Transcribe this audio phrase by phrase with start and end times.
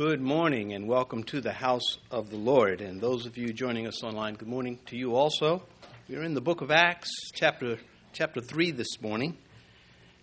[0.00, 2.80] Good morning and welcome to the house of the Lord.
[2.80, 5.62] And those of you joining us online, good morning to you also.
[6.08, 7.76] We're in the book of Acts, chapter,
[8.14, 9.36] chapter 3 this morning.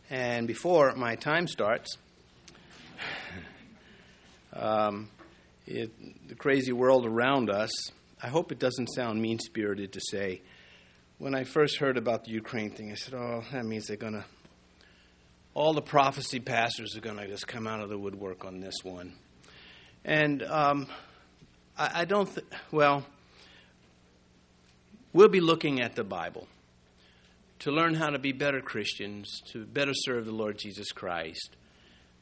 [0.10, 1.96] And before my time starts,
[4.54, 5.12] um,
[5.68, 5.92] it,
[6.28, 7.70] the crazy world around us,
[8.20, 10.42] I hope it doesn't sound mean spirited to say,
[11.20, 14.14] when I first heard about the Ukraine thing, I said, oh, that means they're going
[14.14, 14.26] to,
[15.54, 18.84] all the prophecy pastors are going to just come out of the woodwork on this
[18.84, 19.14] one.
[20.08, 20.88] And um,
[21.78, 23.06] I, I, don't, th- well,
[25.12, 26.48] we'll be looking at the Bible
[27.60, 31.58] to learn how to be better Christians, to better serve the Lord Jesus Christ.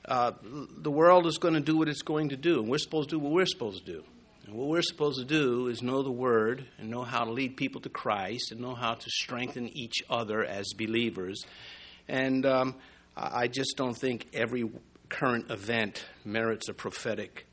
[0.04, 3.10] Uh, the world is going to do what it's going to do, and we're supposed
[3.10, 4.04] to do what we're supposed to do.
[4.48, 7.56] And what we're supposed to do is know the Word and know how to lead
[7.56, 11.44] people to Christ and know how to strengthen each other as believers.
[12.08, 12.76] And um,
[13.16, 14.68] I just don't think every
[15.10, 17.46] current event merits a prophetic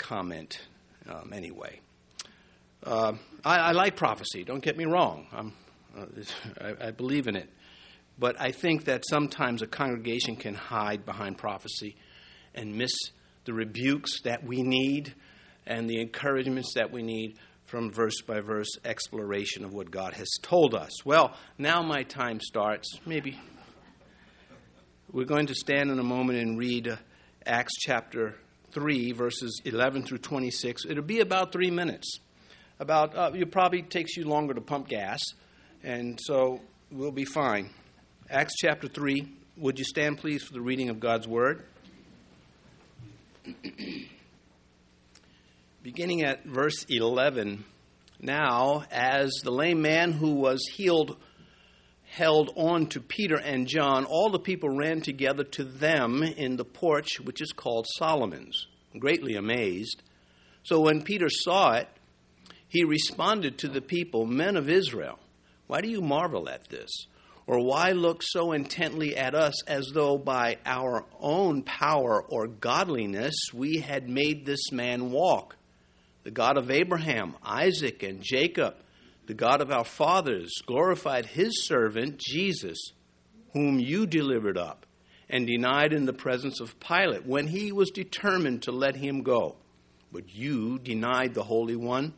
[0.00, 0.58] comment
[1.08, 1.80] um, anyway.
[2.82, 3.12] Uh,
[3.44, 5.26] I, I, like prophecy, don't get me wrong.
[5.96, 6.04] Uh,
[6.60, 7.48] I, I believe in it.
[8.18, 11.96] But I think that sometimes a congregation can hide behind prophecy
[12.54, 12.90] and miss
[13.44, 15.14] the rebukes that we need
[15.66, 20.28] and the encouragements that we need from verse by verse exploration of what God has
[20.42, 21.04] told us.
[21.04, 22.98] Well, now my time starts.
[23.06, 23.38] Maybe
[25.12, 26.96] we're going to stand in a moment and read uh,
[27.46, 28.34] Acts chapter
[28.72, 30.84] 3, verses 11 through 26.
[30.88, 32.18] It'll be about three minutes.
[32.78, 35.20] About uh, it probably takes you longer to pump gas,
[35.82, 36.60] and so
[36.90, 37.70] we'll be fine.
[38.30, 39.28] Acts chapter 3.
[39.58, 41.64] Would you stand, please, for the reading of God's word?
[45.82, 47.64] Beginning at verse 11.
[48.20, 51.16] Now, as the lame man who was healed
[52.10, 56.64] held on to Peter and John, all the people ran together to them in the
[56.64, 58.66] porch which is called Solomon's,
[58.98, 60.02] greatly amazed.
[60.64, 61.88] So when Peter saw it,
[62.66, 65.20] he responded to the people, Men of Israel,
[65.68, 66.90] why do you marvel at this?
[67.46, 73.34] Or why look so intently at us as though by our own power or godliness
[73.54, 75.56] we had made this man walk?
[76.24, 78.74] The God of Abraham, Isaac, and Jacob
[79.30, 82.94] the God of our fathers glorified his servant Jesus,
[83.52, 84.86] whom you delivered up
[85.28, 89.54] and denied in the presence of Pilate when he was determined to let him go.
[90.10, 92.14] But you denied the Holy One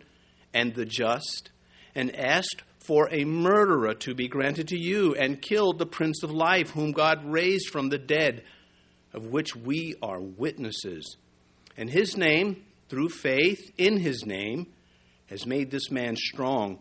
[0.55, 1.51] and the just
[1.95, 6.31] and asked for a murderer to be granted to you and killed the Prince of
[6.31, 8.43] Life, whom God raised from the dead,
[9.13, 11.19] of which we are witnesses.
[11.77, 14.69] And his name, through faith in his name,
[15.27, 16.79] has made this man strong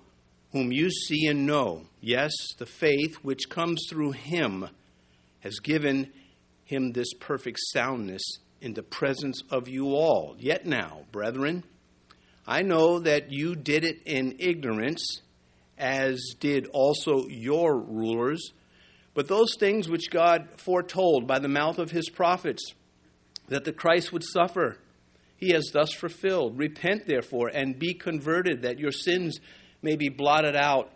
[0.51, 1.83] whom you see and know.
[2.01, 4.67] Yes, the faith which comes through him
[5.41, 6.11] has given
[6.65, 8.21] him this perfect soundness
[8.61, 10.35] in the presence of you all.
[10.37, 11.63] Yet now, brethren,
[12.47, 15.21] I know that you did it in ignorance,
[15.77, 18.51] as did also your rulers.
[19.13, 22.73] But those things which God foretold by the mouth of his prophets,
[23.47, 24.77] that the Christ would suffer,
[25.35, 26.57] he has thus fulfilled.
[26.57, 29.39] Repent, therefore, and be converted, that your sins
[29.81, 30.91] may be blotted out,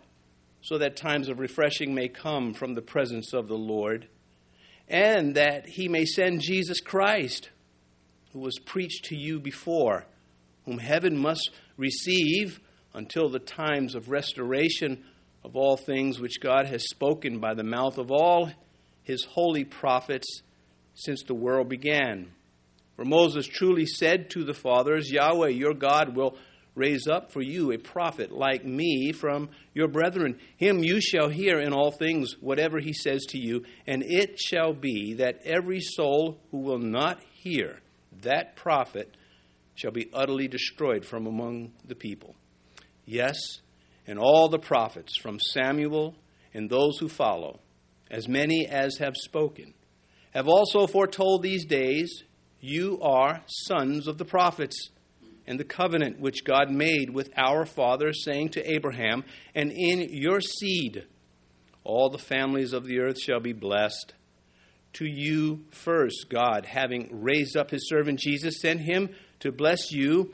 [0.62, 4.08] so that times of refreshing may come from the presence of the Lord,
[4.88, 7.50] and that he may send Jesus Christ,
[8.32, 10.04] who was preached to you before,
[10.64, 12.60] whom heaven must receive
[12.94, 15.04] until the times of restoration
[15.44, 18.50] of all things which God has spoken by the mouth of all
[19.02, 20.42] his holy prophets
[20.94, 22.32] since the world began.
[22.96, 26.36] For Moses truly said to the fathers, Yahweh your God will
[26.76, 30.38] raise up for you a prophet like me from your brethren.
[30.56, 34.72] Him you shall hear in all things whatever he says to you, and it shall
[34.72, 37.80] be that every soul who will not hear
[38.22, 39.16] that prophet
[39.74, 42.34] shall be utterly destroyed from among the people.
[43.04, 43.36] Yes,
[44.06, 46.14] and all the prophets from Samuel
[46.54, 47.60] and those who follow,
[48.10, 49.74] as many as have spoken,
[50.32, 52.22] have also foretold these days.
[52.60, 54.90] You are sons of the prophets
[55.46, 60.40] and the covenant which God made with our father, saying to Abraham, And in your
[60.40, 61.04] seed
[61.84, 64.12] all the families of the earth shall be blessed.
[64.94, 69.10] To you first, God, having raised up his servant Jesus, sent him
[69.40, 70.32] to bless you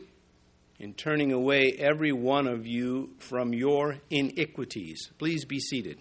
[0.79, 5.11] in turning away every one of you from your iniquities.
[5.19, 5.99] Please be seated.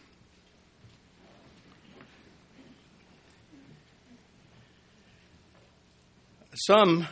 [6.54, 7.08] Some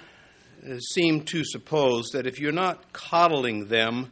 [0.80, 4.12] seem to suppose that if you're not coddling them,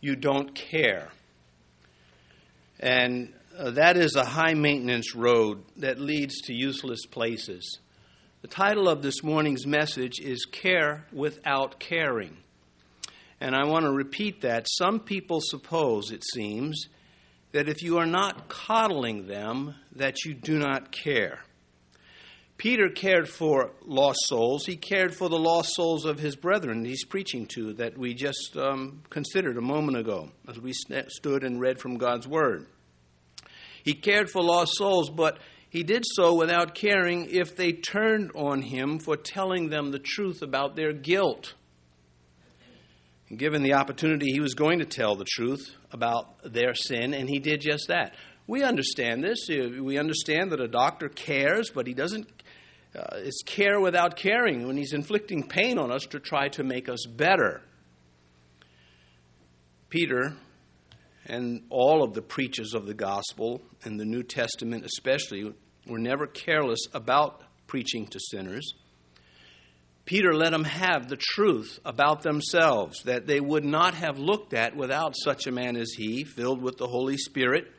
[0.00, 1.08] you don't care.
[2.80, 7.78] And uh, that is a high maintenance road that leads to useless places.
[8.42, 12.36] The title of this morning's message is Care Without Caring.
[13.40, 14.66] And I want to repeat that.
[14.68, 16.86] Some people suppose, it seems,
[17.52, 21.40] that if you are not coddling them, that you do not care.
[22.58, 24.64] Peter cared for lost souls.
[24.64, 28.56] He cared for the lost souls of his brethren he's preaching to that we just
[28.56, 32.66] um, considered a moment ago as we st- stood and read from God's Word.
[33.84, 35.38] He cared for lost souls, but
[35.68, 40.40] he did so without caring if they turned on him for telling them the truth
[40.40, 41.54] about their guilt.
[43.28, 47.28] And given the opportunity, he was going to tell the truth about their sin, and
[47.28, 48.14] he did just that.
[48.46, 49.48] We understand this.
[49.48, 52.28] We understand that a doctor cares, but he doesn't.
[52.96, 56.88] Uh, it's care without caring when he's inflicting pain on us to try to make
[56.88, 57.60] us better.
[59.90, 60.34] Peter
[61.26, 65.52] and all of the preachers of the gospel in the New Testament, especially,
[65.86, 68.72] were never careless about preaching to sinners.
[70.06, 74.76] Peter let them have the truth about themselves that they would not have looked at
[74.76, 77.72] without such a man as he, filled with the Holy Spirit.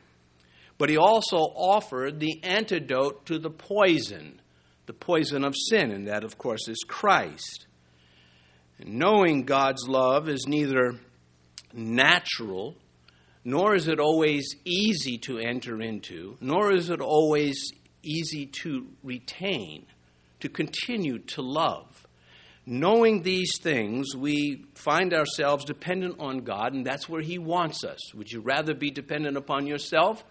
[0.76, 4.40] But he also offered the antidote to the poison,
[4.88, 7.66] the poison of sin, and that, of course, is Christ.
[8.78, 10.98] And knowing God's love is neither
[11.74, 12.74] natural,
[13.44, 17.70] nor is it always easy to enter into, nor is it always
[18.02, 19.84] easy to retain,
[20.40, 22.06] to continue to love.
[22.64, 28.14] Knowing these things, we find ourselves dependent on God, and that's where He wants us.
[28.14, 30.24] Would you rather be dependent upon yourself?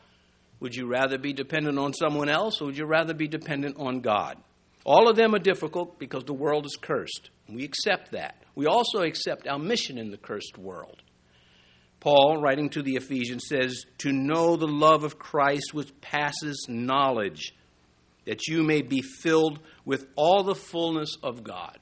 [0.62, 4.00] Would you rather be dependent on someone else, or would you rather be dependent on
[4.00, 4.38] God?
[4.88, 7.30] All of them are difficult because the world is cursed.
[7.50, 8.38] We accept that.
[8.56, 11.04] We also accept our mission in the cursed world.
[12.00, 17.54] Paul, writing to the Ephesians, says, To know the love of Christ which passes knowledge,
[18.24, 21.78] that you may be filled with all the fullness of God.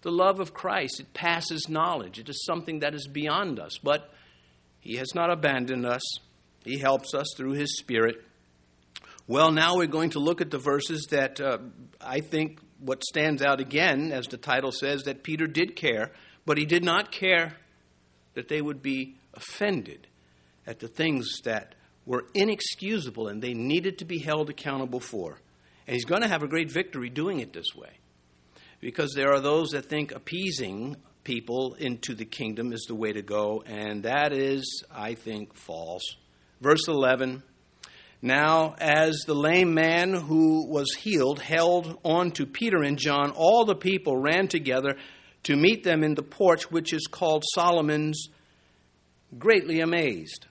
[0.00, 2.18] The love of Christ, it passes knowledge.
[2.18, 4.10] It is something that is beyond us, but
[4.80, 6.02] He has not abandoned us.
[6.64, 8.24] He helps us through His Spirit.
[9.26, 11.56] Well, now we're going to look at the verses that uh,
[12.04, 16.10] I think what stands out again, as the title says, that Peter did care,
[16.44, 17.54] but he did not care
[18.34, 20.06] that they would be offended
[20.66, 21.74] at the things that
[22.06, 25.38] were inexcusable and they needed to be held accountable for.
[25.86, 27.90] And he's going to have a great victory doing it this way.
[28.80, 33.22] Because there are those that think appeasing people into the kingdom is the way to
[33.22, 36.16] go, and that is, I think, false.
[36.60, 37.42] Verse 11
[38.24, 43.66] Now, as the lame man who was healed held on to Peter and John, all
[43.66, 44.96] the people ran together
[45.42, 48.30] to meet them in the porch, which is called Solomon's,
[49.38, 50.46] greatly amazed.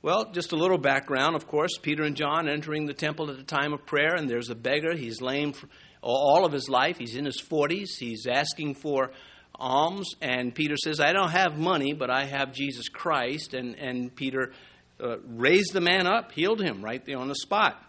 [0.00, 1.76] Well, just a little background, of course.
[1.82, 4.96] Peter and John entering the temple at the time of prayer, and there's a beggar.
[4.96, 5.52] He's lame
[6.00, 6.96] all of his life.
[6.96, 7.88] He's in his 40s.
[8.00, 9.10] He's asking for
[9.54, 13.52] alms, and Peter says, I don't have money, but I have Jesus Christ.
[13.52, 14.54] And, and Peter
[15.02, 17.82] uh, raised the man up, healed him right there on the spot.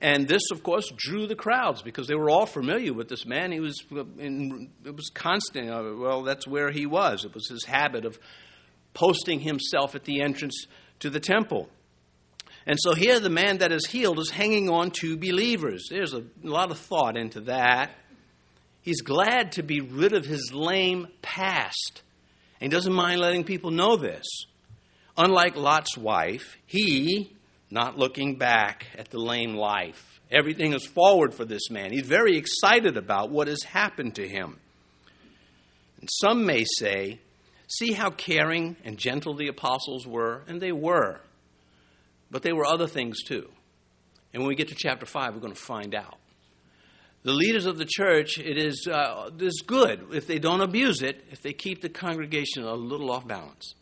[0.00, 3.50] And this, of course, drew the crowds because they were all familiar with this man.
[3.50, 3.82] He was,
[4.18, 5.70] in, it was constant.
[5.70, 7.24] Uh, well, that's where he was.
[7.24, 8.18] It was his habit of
[8.92, 10.66] posting himself at the entrance
[11.00, 11.68] to the temple.
[12.66, 15.86] And so here the man that is healed is hanging on to believers.
[15.88, 17.92] There's a lot of thought into that.
[18.82, 22.02] He's glad to be rid of his lame past.
[22.60, 24.26] And he doesn't mind letting people know this.
[25.18, 27.34] Unlike Lot's wife, he,
[27.70, 31.92] not looking back at the lame life, everything is forward for this man.
[31.92, 34.58] He's very excited about what has happened to him.
[36.00, 37.20] And some may say,
[37.68, 40.44] See how caring and gentle the apostles were?
[40.46, 41.20] And they were.
[42.30, 43.48] But they were other things too.
[44.32, 46.18] And when we get to chapter 5, we're going to find out.
[47.22, 51.02] The leaders of the church, it is, uh, it is good if they don't abuse
[51.02, 53.74] it, if they keep the congregation a little off balance.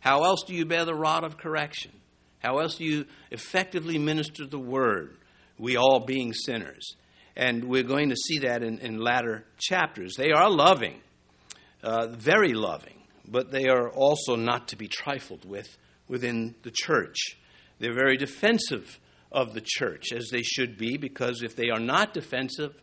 [0.00, 1.92] How else do you bear the rod of correction?
[2.40, 5.16] How else do you effectively minister the word?
[5.58, 6.96] We all being sinners.
[7.36, 10.14] And we're going to see that in, in latter chapters.
[10.16, 11.00] They are loving,
[11.82, 15.78] uh, very loving but they are also not to be trifled with
[16.08, 17.36] within the church.
[17.78, 18.98] They're very defensive
[19.30, 22.74] of the church, as they should be, because if they are not defensive,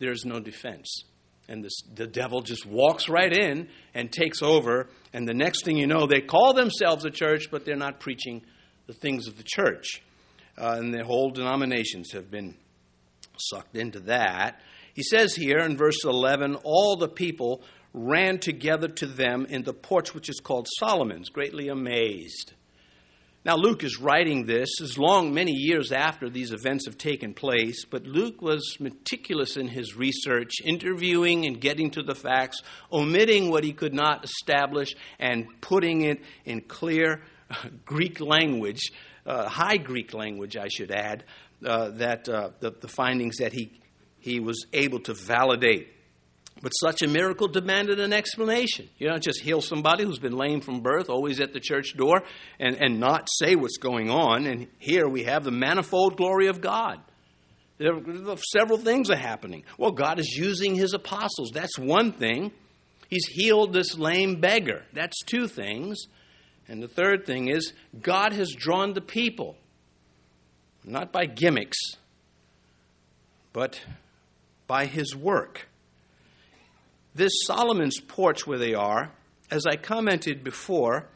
[0.00, 1.04] there's no defense.
[1.48, 5.76] And this, the devil just walks right in and takes over, and the next thing
[5.76, 8.42] you know, they call themselves a church, but they're not preaching
[8.86, 10.02] the things of the church.
[10.56, 12.54] Uh, and the whole denominations have been
[13.38, 14.60] sucked into that.
[14.94, 17.62] He says here in verse 11, all the people
[17.94, 22.52] ran together to them in the porch which is called Solomon's, greatly amazed.
[23.44, 27.84] Now, Luke is writing this as long, many years after these events have taken place,
[27.84, 32.60] but Luke was meticulous in his research, interviewing and getting to the facts,
[32.92, 37.54] omitting what he could not establish, and putting it in clear uh,
[37.84, 38.90] Greek language,
[39.24, 41.24] uh, high Greek language, I should add,
[41.64, 43.80] uh, that uh, the, the findings that he,
[44.18, 45.88] he was able to validate.
[46.60, 48.88] But such a miracle demanded an explanation.
[48.98, 52.22] You don't just heal somebody who's been lame from birth, always at the church door,
[52.58, 54.46] and, and not say what's going on.
[54.46, 57.00] And here we have the manifold glory of God.
[57.78, 57.92] There,
[58.52, 59.62] several things are happening.
[59.78, 61.52] Well, God is using his apostles.
[61.54, 62.50] That's one thing.
[63.08, 64.84] He's healed this lame beggar.
[64.92, 66.06] That's two things.
[66.66, 67.72] And the third thing is
[68.02, 69.56] God has drawn the people,
[70.84, 71.78] not by gimmicks,
[73.52, 73.80] but
[74.66, 75.67] by his work.
[77.14, 79.10] This Solomon's porch where they are,
[79.50, 81.08] as I commented before,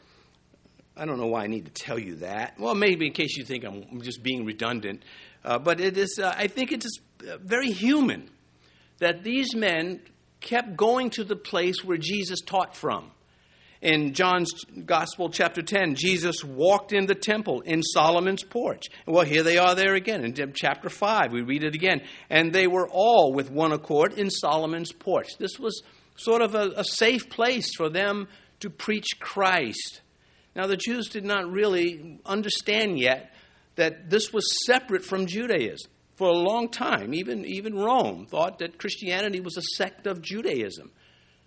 [0.95, 2.59] I don't know why I need to tell you that.
[2.59, 5.03] Well, maybe in case you think I'm just being redundant,
[5.43, 6.19] uh, but it is.
[6.21, 8.29] Uh, I think it is uh, very human
[8.99, 10.01] that these men
[10.39, 13.11] kept going to the place where Jesus taught from
[13.83, 14.49] in John's
[14.85, 18.85] Gospel, chapter 10, Jesus walked in the temple in Solomon's porch.
[19.05, 21.33] Well, here they are there again in chapter 5.
[21.33, 22.01] We read it again.
[22.29, 25.37] And they were all with one accord in Solomon's porch.
[25.37, 25.83] This was
[26.15, 28.29] sort of a, a safe place for them
[28.61, 30.01] to preach Christ.
[30.55, 33.33] Now, the Jews did not really understand yet
[33.75, 35.91] that this was separate from Judaism.
[36.15, 40.91] For a long time, even, even Rome thought that Christianity was a sect of Judaism.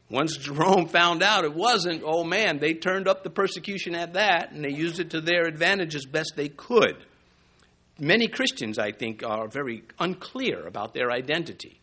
[0.08, 4.52] Once Jerome found out it wasn't, oh man, they turned up the persecution at that
[4.52, 6.96] and they used it to their advantage as best they could.
[7.98, 11.80] Many Christians, I think, are very unclear about their identity.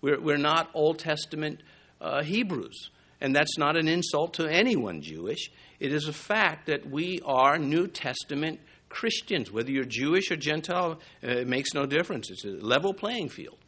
[0.00, 1.62] We're, we're not Old Testament
[2.00, 5.50] uh, Hebrews, and that's not an insult to anyone Jewish.
[5.80, 9.50] It is a fact that we are New Testament Christians.
[9.50, 12.30] Whether you're Jewish or Gentile, uh, it makes no difference.
[12.30, 13.58] It's a level playing field.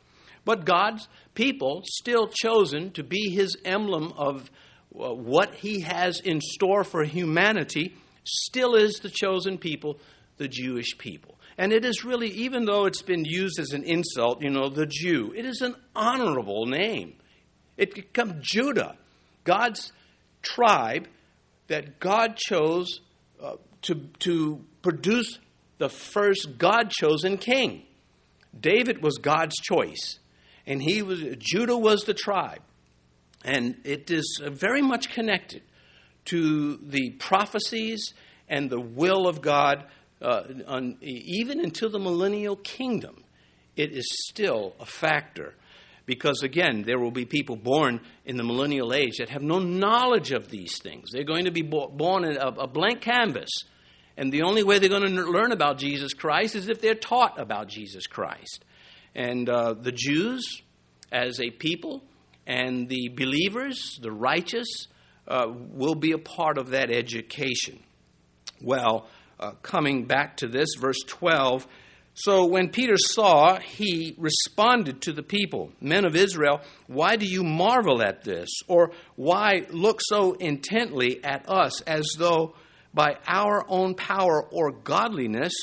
[0.46, 4.48] But God's people, still chosen to be his emblem of
[4.94, 9.98] uh, what he has in store for humanity, still is the chosen people,
[10.36, 11.36] the Jewish people.
[11.58, 14.86] And it is really, even though it's been used as an insult, you know, the
[14.86, 17.16] Jew, it is an honorable name.
[17.76, 18.96] It becomes Judah,
[19.42, 19.92] God's
[20.42, 21.08] tribe
[21.66, 23.00] that God chose
[23.42, 25.40] uh, to, to produce
[25.78, 27.82] the first God chosen king.
[28.58, 30.20] David was God's choice
[30.66, 32.62] and he was Judah was the tribe,
[33.44, 35.62] and it is very much connected
[36.26, 38.14] to the prophecies
[38.48, 39.84] and the will of God,
[40.20, 43.22] uh, on, even until the millennial kingdom.
[43.76, 45.54] It is still a factor.
[46.06, 50.30] Because again, there will be people born in the millennial age that have no knowledge
[50.30, 51.10] of these things.
[51.12, 53.50] They're going to be born in a, a blank canvas.
[54.16, 57.40] And the only way they're going to learn about Jesus Christ is if they're taught
[57.40, 58.64] about Jesus Christ.
[59.16, 60.60] And uh, the Jews,
[61.10, 62.02] as a people,
[62.46, 64.68] and the believers, the righteous,
[65.26, 67.80] uh, will be a part of that education.
[68.60, 69.08] Well,
[69.40, 71.66] uh, coming back to this, verse 12.
[72.12, 77.42] So when Peter saw, he responded to the people, Men of Israel, why do you
[77.42, 78.48] marvel at this?
[78.68, 82.54] Or why look so intently at us as though
[82.92, 85.54] by our own power or godliness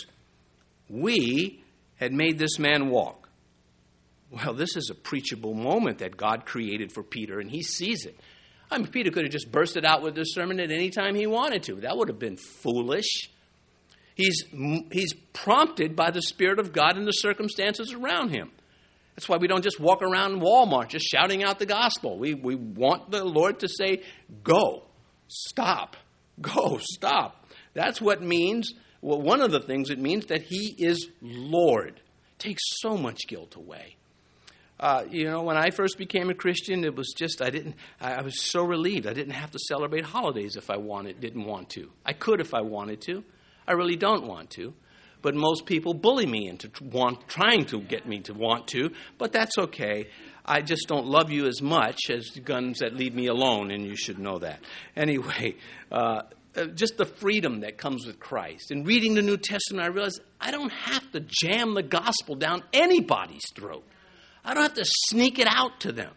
[0.89, 1.63] we
[1.97, 3.22] had made this man walk?
[4.33, 8.19] Well, this is a preachable moment that God created for Peter, and he sees it.
[8.71, 11.27] I mean, Peter could have just bursted out with this sermon at any time he
[11.27, 11.75] wanted to.
[11.81, 13.29] That would have been foolish.
[14.15, 14.43] He's,
[14.91, 18.51] he's prompted by the Spirit of God and the circumstances around him.
[19.15, 22.17] That's why we don't just walk around Walmart just shouting out the gospel.
[22.17, 24.01] We, we want the Lord to say,
[24.43, 24.85] go,
[25.27, 25.95] stop,
[26.41, 27.45] go, stop.
[27.75, 32.01] That's what means, well, one of the things it means that He is Lord.
[32.39, 33.97] Takes so much guilt away.
[34.79, 37.75] Uh, you know, when I first became a Christian, it was just I didn't.
[38.01, 39.07] I, I was so relieved.
[39.07, 41.89] I didn't have to celebrate holidays if I wanted, didn't want to.
[42.05, 43.23] I could if I wanted to.
[43.67, 44.73] I really don't want to.
[45.21, 48.91] But most people bully me into want, trying to get me to want to.
[49.17, 50.07] But that's okay.
[50.45, 53.95] I just don't love you as much as guns that leave me alone, and you
[53.95, 54.59] should know that.
[54.97, 55.55] Anyway,
[55.91, 56.23] uh,
[56.57, 58.69] uh, just the freedom that comes with Christ.
[58.69, 62.63] In reading the New Testament, I realized I don't have to jam the gospel down
[62.73, 63.85] anybody's throat.
[64.45, 66.13] I don't have to sneak it out to them.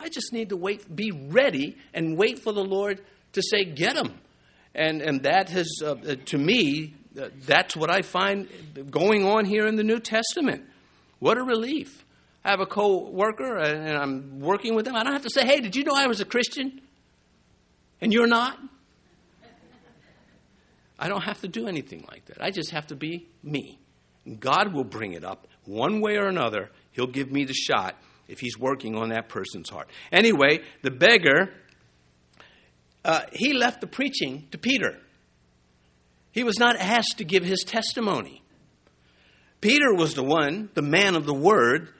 [0.00, 3.00] I just need to wait, be ready, and wait for the Lord
[3.32, 4.20] to say, "Get them."
[4.74, 8.48] And and that has, uh, uh, to me, uh, that's what I find
[8.90, 10.64] going on here in the New Testament.
[11.18, 12.04] What a relief!
[12.44, 14.94] I have a co-worker, and I'm working with them.
[14.94, 16.80] I don't have to say, "Hey, did you know I was a Christian?"
[18.00, 18.58] And you're not.
[20.98, 22.42] I don't have to do anything like that.
[22.42, 23.78] I just have to be me.
[24.40, 26.70] God will bring it up one way or another.
[26.98, 27.94] He'll give me the shot
[28.26, 29.88] if He's working on that person's heart.
[30.10, 31.50] Anyway, the beggar,
[33.04, 34.98] uh, he left the preaching to Peter.
[36.32, 38.42] He was not asked to give his testimony.
[39.60, 41.90] Peter was the one, the man of the word,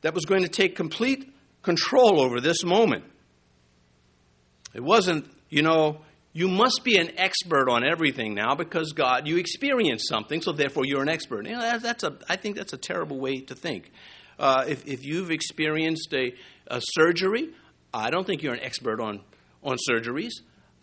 [0.00, 3.04] that was going to take complete control over this moment.
[4.74, 6.00] It wasn't, you know,
[6.32, 10.84] you must be an expert on everything now because God, you experienced something, so therefore
[10.84, 11.46] you're an expert.
[11.46, 13.92] You know, that's a, I think that's a terrible way to think.
[14.38, 16.32] Uh, if, if you've experienced a,
[16.68, 17.50] a surgery,
[17.92, 19.20] I don't think you're an expert on,
[19.62, 20.32] on surgeries.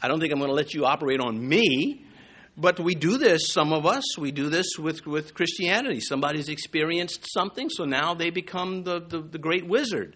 [0.01, 2.05] I don't think I'm going to let you operate on me.
[2.57, 5.99] But we do this, some of us, we do this with, with Christianity.
[5.99, 10.15] Somebody's experienced something, so now they become the, the, the great wizard,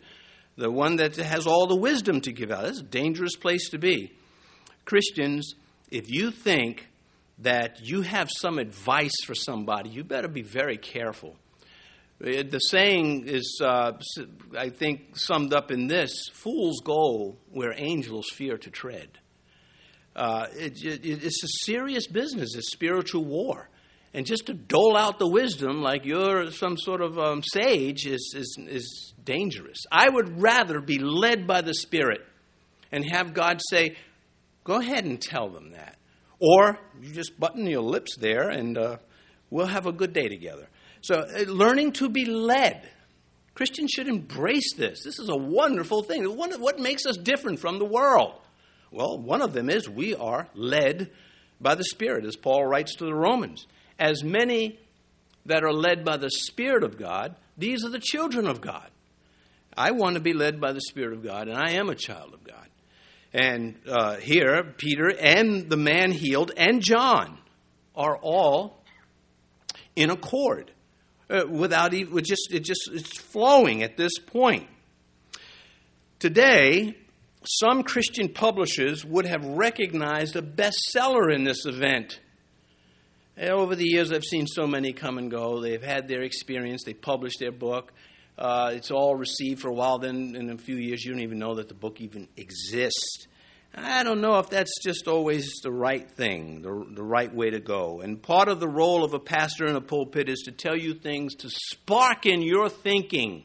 [0.56, 2.64] the one that has all the wisdom to give out.
[2.64, 4.14] That's a dangerous place to be.
[4.86, 5.54] Christians,
[5.92, 6.88] if you think
[7.40, 11.36] that you have some advice for somebody, you better be very careful.
[12.22, 13.94] Uh, the saying is, uh,
[14.58, 19.10] I think, summed up in this fools go where angels fear to tread.
[20.16, 23.70] Uh, it, it, it's a serious business, it's spiritual war.
[24.14, 28.34] And just to dole out the wisdom like you're some sort of um, sage is,
[28.36, 29.78] is, is dangerous.
[29.92, 32.22] I would rather be led by the Spirit
[32.92, 33.96] and have God say,
[34.64, 35.98] go ahead and tell them that.
[36.40, 38.98] Or you just button your lips there and uh,
[39.52, 40.68] we'll have a good day together.
[41.02, 42.88] So, uh, learning to be led.
[43.54, 45.04] Christians should embrace this.
[45.04, 46.24] This is a wonderful thing.
[46.26, 48.40] What makes us different from the world?
[48.92, 51.12] Well, one of them is we are led
[51.60, 53.68] by the Spirit, as Paul writes to the Romans.
[54.00, 54.80] As many
[55.46, 58.90] that are led by the Spirit of God, these are the children of God.
[59.76, 62.34] I want to be led by the Spirit of God, and I am a child
[62.34, 62.68] of God.
[63.34, 67.38] And uh, here, Peter and the man healed and John
[67.96, 68.84] are all
[69.96, 70.72] in accord.
[71.30, 74.68] Uh, without even, just, it just, it's flowing at this point.
[76.18, 76.96] Today,
[77.46, 82.20] some Christian publishers would have recognized a bestseller in this event.
[83.38, 85.62] And over the years, I've seen so many come and go.
[85.62, 87.94] They've had their experience, they published their book.
[88.38, 91.40] Uh, it's all received for a while, then in a few years, you don't even
[91.40, 93.28] know that the book even exists.
[93.76, 97.60] I don't know if that's just always the right thing, the, the right way to
[97.60, 98.02] go.
[98.02, 100.94] And part of the role of a pastor in a pulpit is to tell you
[100.94, 103.44] things to spark in your thinking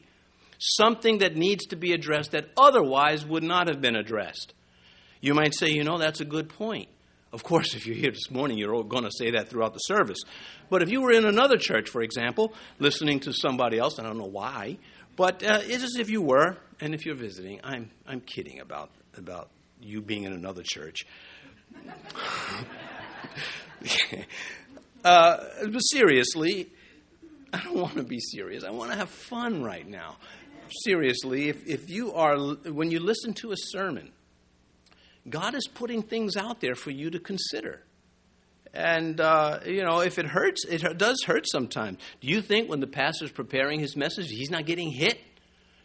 [0.57, 4.53] something that needs to be addressed that otherwise would not have been addressed.
[5.21, 6.89] You might say, you know, that's a good point.
[7.33, 10.19] Of course, if you're here this morning, you're going to say that throughout the service.
[10.69, 14.17] But if you were in another church, for example, listening to somebody else, I don't
[14.17, 14.77] know why,
[15.15, 18.89] but uh, it's as if you were, and if you're visiting, I'm, I'm kidding about,
[19.17, 19.49] about
[19.81, 21.05] you being in another church.
[25.03, 25.37] uh,
[25.71, 26.69] but seriously,
[27.53, 28.63] I don't want to be serious.
[28.63, 30.17] I want to have fun right now
[30.83, 34.11] seriously, if, if you are, when you listen to a sermon,
[35.27, 37.81] God is putting things out there for you to consider.
[38.73, 41.99] And, uh, you know, if it hurts, it does hurt sometimes.
[42.19, 45.17] Do you think when the pastor's preparing his message, he's not getting hit?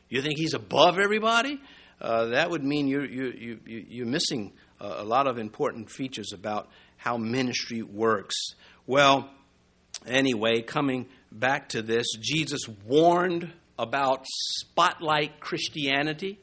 [0.09, 1.61] You think he's above everybody?
[2.01, 6.69] Uh, that would mean you're, you, you, you're missing a lot of important features about
[6.97, 8.35] how ministry works.
[8.87, 9.31] Well,
[10.07, 16.39] anyway, coming back to this, Jesus warned about spotlight Christianity.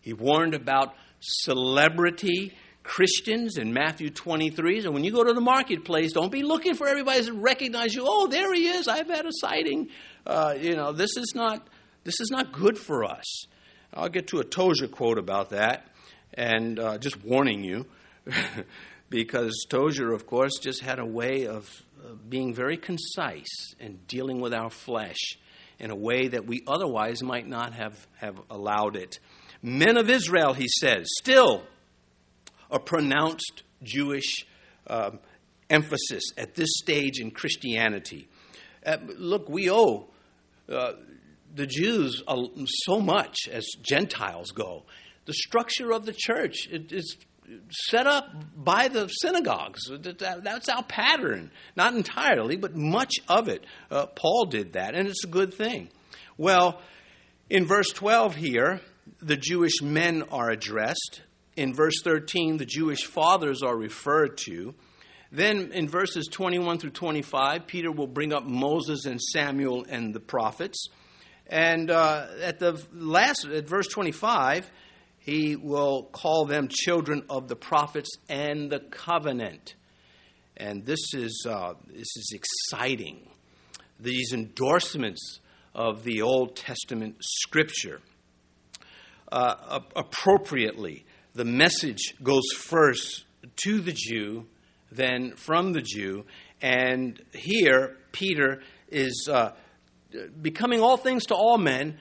[0.00, 4.80] He warned about celebrity Christians in Matthew 23.
[4.80, 8.04] And when you go to the marketplace, don't be looking for everybody to recognize you.
[8.06, 8.88] Oh, there he is.
[8.88, 9.88] I've had a sighting.
[10.26, 11.66] Uh, you know, this is not
[12.02, 13.44] this is not good for us.
[13.92, 15.88] I'll get to a Tozer quote about that,
[16.34, 17.86] and uh, just warning you,
[19.10, 21.68] because Tozer, of course, just had a way of
[22.00, 25.38] uh, being very concise and dealing with our flesh
[25.80, 29.18] in a way that we otherwise might not have, have allowed it.
[29.60, 31.64] Men of Israel, he says, still
[32.70, 34.46] a pronounced Jewish
[34.86, 35.10] uh,
[35.68, 38.28] emphasis at this stage in Christianity.
[38.86, 40.06] Uh, look, we owe
[40.68, 40.92] uh,
[41.54, 42.22] the Jews
[42.86, 44.84] so much as Gentiles go.
[45.26, 47.16] The structure of the church is
[47.70, 49.90] set up by the synagogues.
[49.90, 51.50] That's our pattern.
[51.76, 53.64] Not entirely, but much of it.
[53.90, 55.88] Uh, Paul did that, and it's a good thing.
[56.36, 56.80] Well,
[57.48, 58.80] in verse 12 here,
[59.20, 61.22] the Jewish men are addressed.
[61.56, 64.74] In verse 13, the Jewish fathers are referred to.
[65.32, 70.20] Then in verses 21 through 25, Peter will bring up Moses and Samuel and the
[70.20, 70.88] prophets.
[71.50, 74.70] And uh, at the last, at verse 25,
[75.18, 79.74] he will call them children of the prophets and the covenant.
[80.56, 83.28] And this is, uh, this is exciting.
[83.98, 85.40] These endorsements
[85.74, 88.00] of the Old Testament scripture.
[89.32, 93.24] Uh, appropriately, the message goes first
[93.64, 94.46] to the Jew,
[94.92, 96.26] then from the Jew.
[96.62, 99.52] And here, Peter is uh,
[100.40, 101.98] becoming all things to all men,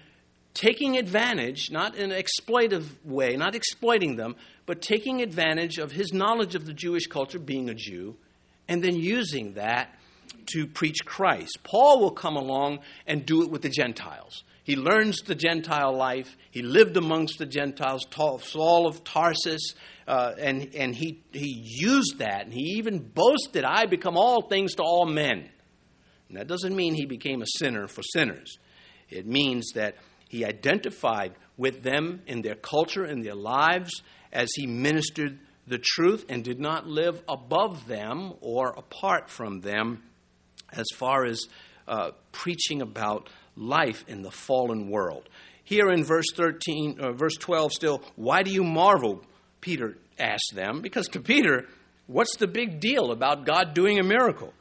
[0.54, 6.13] taking advantage, not in an exploitive way, not exploiting them, but taking advantage of his
[6.13, 8.15] knowledge of the Jewish culture, being a Jew,
[8.67, 9.95] and then using that
[10.54, 11.60] to preach Christ.
[11.63, 14.43] Paul will come along and do it with the Gentiles.
[14.63, 16.36] He learns the Gentile life.
[16.52, 19.74] He lived amongst the Gentiles, Saul of Tarsus,
[20.08, 22.45] uh, and, and he, he used that.
[22.45, 25.50] And he even boasted, I become all things to all men.
[26.30, 28.58] And that doesn't mean he became a sinner for sinners.
[29.10, 29.96] It means that
[30.30, 36.26] he identified with them in their culture, in their lives, as he ministered the truth
[36.30, 40.04] and did not live above them or apart from them
[40.72, 41.48] as far as
[41.88, 45.28] uh, preaching about life in the fallen world.
[45.63, 49.24] Here in verse 13, uh, verse 12 still, why do you marvel?
[49.62, 51.65] Peter asked them, because to Peter,
[52.08, 54.54] what's the big deal about God doing a miracle?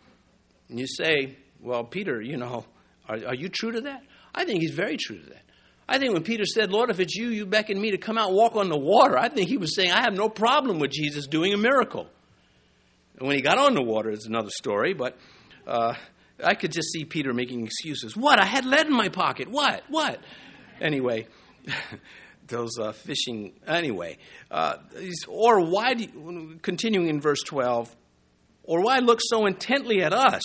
[0.68, 2.64] And you say, well, Peter, you know,
[3.08, 4.02] are, are you true to that?
[4.34, 5.42] I think he's very true to that.
[5.88, 8.28] I think when Peter said, Lord, if it's you, you beckon me to come out
[8.28, 10.90] and walk on the water, I think he was saying, I have no problem with
[10.90, 12.06] Jesus doing a miracle.
[13.18, 15.16] And when he got on the water, it's another story, but
[15.66, 15.94] uh,
[16.44, 18.16] I could just see Peter making excuses.
[18.16, 18.38] What?
[18.40, 19.48] I had lead in my pocket.
[19.48, 19.82] What?
[19.88, 20.20] What?
[20.80, 21.26] Anyway,
[22.46, 23.54] those uh, fishing.
[23.66, 24.18] Anyway,
[24.50, 24.74] uh,
[25.26, 27.94] or why, do continuing in verse 12,
[28.62, 30.42] or why look so intently at us,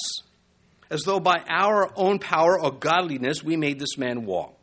[0.94, 4.56] as though by our own power or godliness we made this man walk?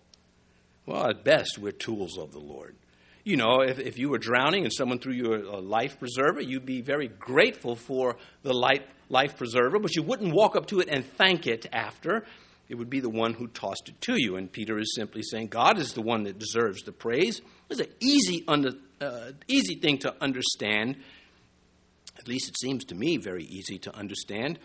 [0.86, 2.76] Well, at best, we're tools of the Lord.
[3.24, 6.40] You know, if, if you were drowning and someone threw you a, a life preserver,
[6.40, 10.80] you'd be very grateful for the life, life preserver, but you wouldn't walk up to
[10.80, 12.24] it and thank it after.
[12.68, 14.36] It would be the one who tossed it to you.
[14.36, 17.40] And Peter is simply saying, God is the one that deserves the praise.
[17.68, 20.96] It's an easy, under, uh, easy thing to understand.
[22.18, 24.60] At least it seems to me very easy to understand.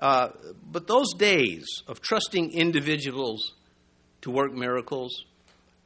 [0.00, 0.30] Uh,
[0.70, 3.52] but those days of trusting individuals
[4.22, 5.24] to work miracles,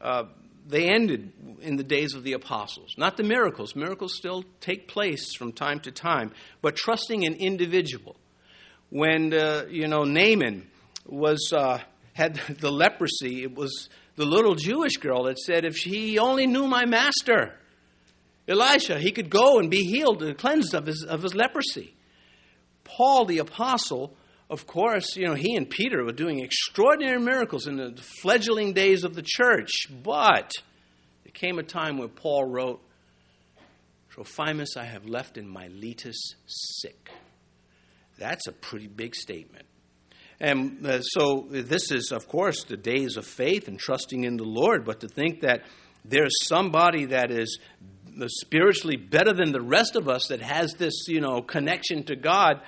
[0.01, 0.25] uh,
[0.67, 2.95] they ended in the days of the apostles.
[2.97, 3.75] Not the miracles.
[3.75, 8.17] Miracles still take place from time to time, but trusting an individual.
[8.91, 10.69] When, uh, you know, Naaman
[11.05, 11.81] was, uh,
[12.13, 16.69] had the leprosy, it was the little Jewish girl that said, if he only knew
[16.69, 17.59] my master,
[18.47, 21.95] Elisha, he could go and be healed and cleansed of his, of his leprosy.
[22.85, 24.15] Paul the apostle
[24.51, 29.05] of course, you know, he and Peter were doing extraordinary miracles in the fledgling days
[29.05, 29.87] of the church.
[29.91, 30.53] But
[31.25, 32.81] there came a time when Paul wrote,
[34.11, 37.11] Trophimus I have left in Miletus sick.
[38.19, 39.65] That's a pretty big statement.
[40.39, 44.45] And uh, so this is, of course, the days of faith and trusting in the
[44.45, 44.85] Lord.
[44.85, 45.63] But to think that
[46.05, 47.59] there's somebody that is
[48.27, 52.61] spiritually better than the rest of us that has this, you know, connection to God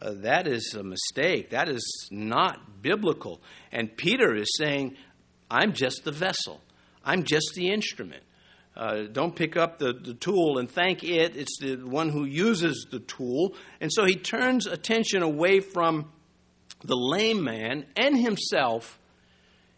[0.00, 1.50] uh, that is a mistake.
[1.50, 3.40] That is not biblical.
[3.70, 4.96] And Peter is saying,
[5.50, 6.60] I'm just the vessel,
[7.04, 8.22] I'm just the instrument.
[8.76, 11.36] Uh, don't pick up the, the tool and thank it.
[11.36, 13.54] It's the one who uses the tool.
[13.80, 16.10] And so he turns attention away from
[16.82, 18.98] the lame man and himself,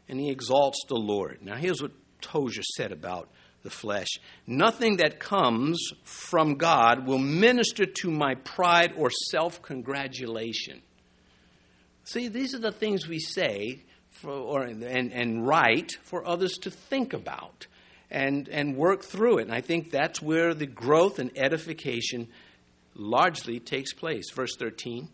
[0.09, 1.41] and he exalts the Lord.
[1.43, 1.91] Now, here's what
[2.23, 3.29] Tozer said about
[3.67, 4.07] the flesh.
[4.47, 10.81] Nothing that comes from God will minister to my pride or self congratulation.
[12.05, 16.71] See, these are the things we say for, or, and, and write for others to
[16.71, 17.67] think about
[18.09, 19.43] and, and work through it.
[19.43, 22.29] And I think that's where the growth and edification
[22.95, 24.31] largely takes place.
[24.31, 25.09] Verse 13.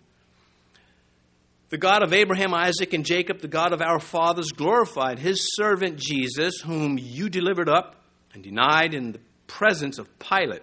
[1.70, 5.96] The God of Abraham, Isaac, and Jacob, the God of our fathers, glorified his servant
[5.96, 8.01] Jesus, whom you delivered up
[8.34, 10.62] and denied in the presence of Pilate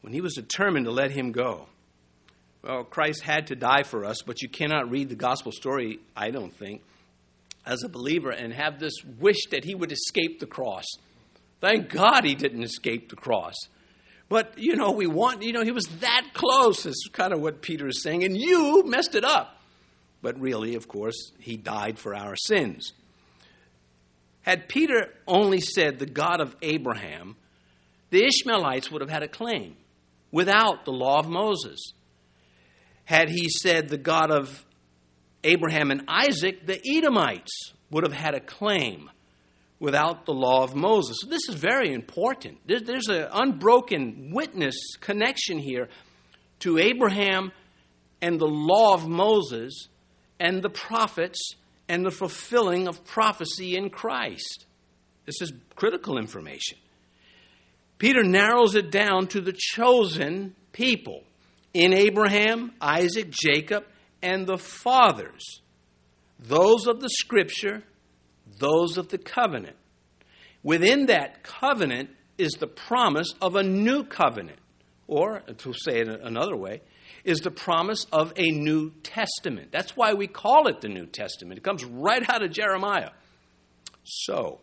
[0.00, 1.66] when he was determined to let him go.
[2.62, 6.30] Well, Christ had to die for us, but you cannot read the gospel story, I
[6.30, 6.82] don't think,
[7.64, 10.84] as a believer and have this wish that he would escape the cross.
[11.60, 13.54] Thank God he didn't escape the cross.
[14.28, 17.62] But, you know, we want, you know, he was that close, is kind of what
[17.62, 19.60] Peter is saying, and you messed it up.
[20.20, 22.92] But really, of course, he died for our sins.
[24.42, 27.36] Had Peter only said the God of Abraham,
[28.10, 29.76] the Ishmaelites would have had a claim
[30.30, 31.92] without the law of Moses.
[33.04, 34.64] Had he said the God of
[35.44, 39.10] Abraham and Isaac, the Edomites would have had a claim
[39.80, 41.18] without the law of Moses.
[41.20, 42.58] So this is very important.
[42.66, 45.88] There's an unbroken witness connection here
[46.60, 47.52] to Abraham
[48.20, 49.88] and the law of Moses
[50.40, 51.54] and the prophets
[51.88, 54.66] and the fulfilling of prophecy in Christ.
[55.26, 56.78] This is critical information.
[57.98, 61.24] Peter narrows it down to the chosen people
[61.74, 63.84] in Abraham, Isaac, Jacob,
[64.22, 65.60] and the fathers,
[66.38, 67.82] those of the scripture,
[68.58, 69.76] those of the covenant.
[70.62, 74.58] Within that covenant is the promise of a new covenant,
[75.06, 76.80] or to say it another way,
[77.24, 79.70] is the promise of a New Testament.
[79.72, 81.58] That's why we call it the New Testament.
[81.58, 83.10] It comes right out of Jeremiah.
[84.04, 84.60] So,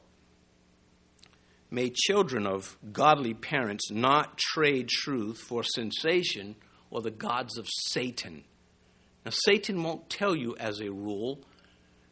[1.69, 6.55] may children of godly parents not trade truth for sensation
[6.89, 8.43] or the gods of Satan.
[9.25, 11.39] Now, Satan won't tell you as a rule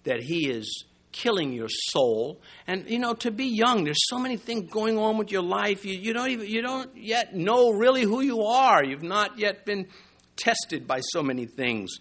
[0.04, 2.42] that he is killing your soul.
[2.68, 5.86] And you know, to be young, there's so many things going on with your life.
[5.86, 8.84] You, you don't even you don't yet know really who you are.
[8.84, 9.88] You've not yet been
[10.36, 11.96] tested by so many things.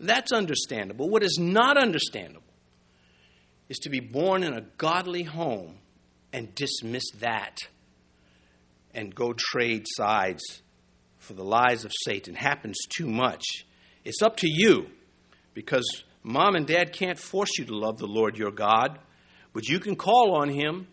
[0.00, 1.08] That's understandable.
[1.08, 2.42] What is not understandable
[3.68, 5.76] is to be born in a godly home
[6.32, 7.58] and dismiss that
[8.92, 10.42] and go trade sides
[11.18, 12.34] for the lies of Satan.
[12.34, 13.44] Happens too much.
[14.04, 14.86] It's up to you
[15.54, 18.98] because mom and dad can't force you to love the Lord your God,
[19.52, 20.86] but you can call on him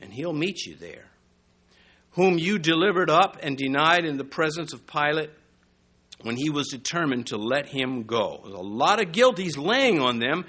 [0.00, 1.06] and he'll meet you there
[2.12, 5.30] whom you delivered up and denied in the presence of Pilate
[6.22, 8.40] when he was determined to let him go.
[8.42, 10.44] There's a lot of guilt he's laying on them.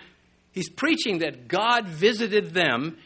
[0.51, 2.97] He's preaching that God visited them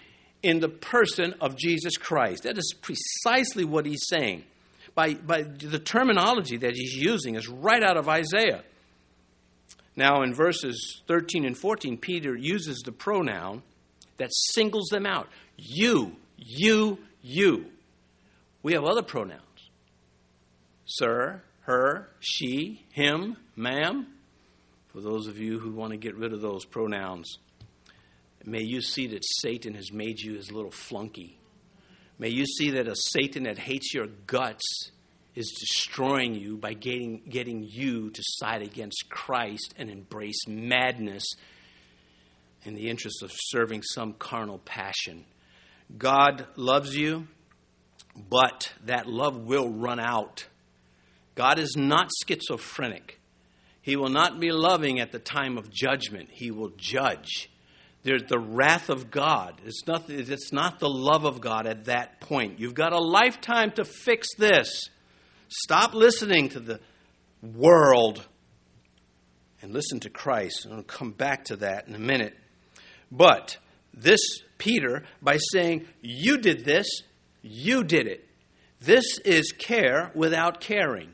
[0.41, 2.43] in the person of Jesus Christ.
[2.43, 4.43] That is precisely what he's saying.
[4.95, 8.63] By, by the terminology that he's using is right out of Isaiah.
[9.95, 13.63] Now, in verses 13 and 14, Peter uses the pronoun
[14.17, 15.27] that singles them out.
[15.57, 17.65] You, you, you.
[18.63, 19.41] We have other pronouns
[20.85, 24.07] sir, her, she, him, ma'am.
[24.87, 27.37] For those of you who want to get rid of those pronouns,
[28.45, 31.37] may you see that Satan has made you his little flunky.
[32.19, 34.91] May you see that a Satan that hates your guts
[35.35, 41.23] is destroying you by getting, getting you to side against Christ and embrace madness
[42.65, 45.25] in the interest of serving some carnal passion.
[45.97, 47.27] God loves you
[48.15, 50.47] but that love will run out.
[51.35, 53.19] God is not schizophrenic.
[53.81, 56.29] He will not be loving at the time of judgment.
[56.31, 57.49] He will judge.
[58.03, 59.59] There's the wrath of God.
[59.65, 62.59] It's not, it's not the love of God at that point.
[62.59, 64.69] You've got a lifetime to fix this.
[65.47, 66.79] Stop listening to the
[67.41, 68.25] world
[69.61, 70.65] and listen to Christ.
[70.65, 72.35] And I'll come back to that in a minute.
[73.11, 73.57] But
[73.93, 74.21] this
[74.57, 76.87] Peter, by saying, You did this,
[77.43, 78.27] you did it.
[78.79, 81.11] This is care without caring.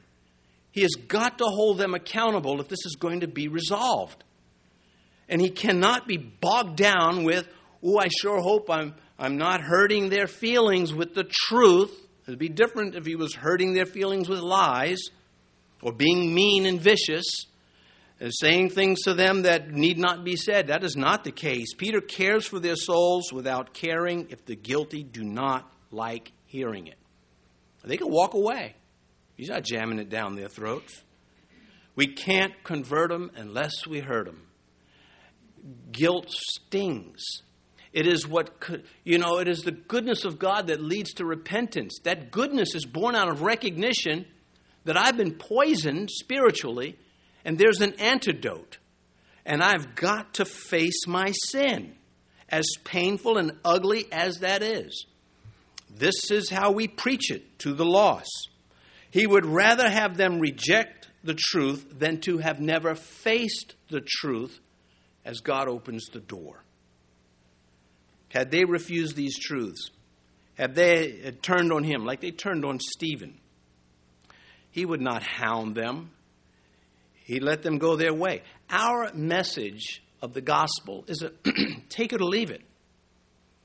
[0.71, 4.23] He has got to hold them accountable if this is going to be resolved.
[5.27, 7.47] And he cannot be bogged down with,
[7.83, 11.95] oh, I sure hope I'm, I'm not hurting their feelings with the truth.
[12.27, 15.01] It'd be different if he was hurting their feelings with lies
[15.81, 17.25] or being mean and vicious
[18.19, 20.67] and saying things to them that need not be said.
[20.67, 21.73] That is not the case.
[21.75, 26.97] Peter cares for their souls without caring if the guilty do not like hearing it.
[27.83, 28.75] They can walk away.
[29.35, 31.01] He's not jamming it down their throats.
[31.95, 34.47] We can't convert them unless we hurt them.
[35.91, 37.23] Guilt stings.
[37.91, 41.25] It is what, could, you know, it is the goodness of God that leads to
[41.25, 41.99] repentance.
[42.03, 44.25] That goodness is born out of recognition
[44.85, 46.97] that I've been poisoned spiritually
[47.43, 48.77] and there's an antidote.
[49.45, 51.95] And I've got to face my sin,
[52.49, 55.05] as painful and ugly as that is.
[55.89, 58.49] This is how we preach it to the lost.
[59.11, 64.59] He would rather have them reject the truth than to have never faced the truth
[65.25, 66.63] as God opens the door.
[68.29, 69.89] Had they refused these truths,
[70.55, 73.39] had they uh, turned on him like they turned on Stephen,
[74.71, 76.11] he would not hound them.
[77.23, 78.43] He let them go their way.
[78.69, 81.31] Our message of the gospel is a
[81.89, 82.61] take it or leave it.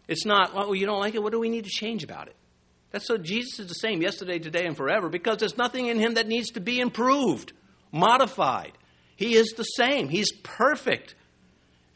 [0.08, 1.22] It's not, well, you don't like it?
[1.22, 2.36] What do we need to change about it?
[2.90, 6.14] That's so Jesus is the same yesterday, today, and forever because there's nothing in him
[6.14, 7.52] that needs to be improved,
[7.90, 8.72] modified.
[9.16, 10.08] He is the same.
[10.08, 11.14] He's perfect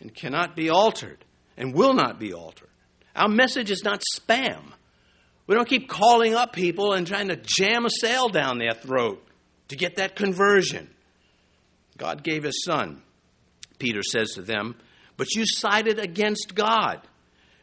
[0.00, 1.24] and cannot be altered
[1.56, 2.68] and will not be altered.
[3.14, 4.72] Our message is not spam.
[5.46, 9.24] We don't keep calling up people and trying to jam a sale down their throat
[9.68, 10.88] to get that conversion.
[11.96, 13.02] God gave his son,
[13.78, 14.76] Peter says to them,
[15.16, 17.00] but you sided against God.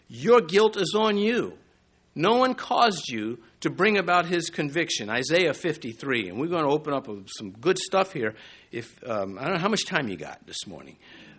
[0.08, 1.58] Your guilt is on you.
[2.16, 5.10] No one caused you to bring about his conviction.
[5.10, 6.30] Isaiah 53.
[6.30, 8.36] And we're going to open up some good stuff here.
[8.72, 10.96] If um, I don't know how much time you got this morning.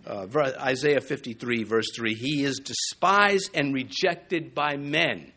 [0.06, 0.26] Uh,
[0.60, 2.14] Isaiah 53, verse 3.
[2.14, 5.32] He is despised and rejected by men.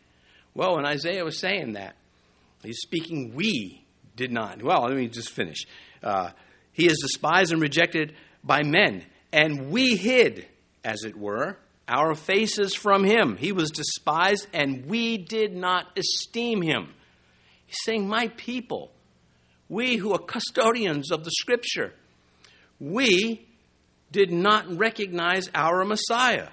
[0.54, 1.96] Well, when Isaiah was saying that,
[2.62, 3.84] he's speaking, we
[4.16, 4.62] did not.
[4.62, 5.64] Well, let me just finish.
[6.02, 6.30] Uh,
[6.72, 8.14] he is despised and rejected
[8.44, 10.46] by men, and we hid,
[10.84, 11.56] as it were,
[11.90, 13.36] our faces from him.
[13.36, 16.94] He was despised, and we did not esteem him.
[17.66, 18.92] He's saying, My people,
[19.68, 21.92] we who are custodians of the scripture,
[22.78, 23.46] we
[24.12, 26.48] did not recognize our Messiah.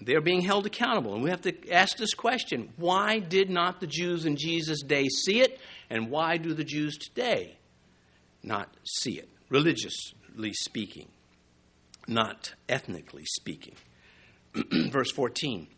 [0.00, 1.14] They're being held accountable.
[1.14, 5.06] And we have to ask this question why did not the Jews in Jesus' day
[5.08, 5.58] see it?
[5.88, 7.56] And why do the Jews today
[8.42, 11.08] not see it, religiously speaking,
[12.06, 13.74] not ethnically speaking?
[14.90, 15.68] Verse 14.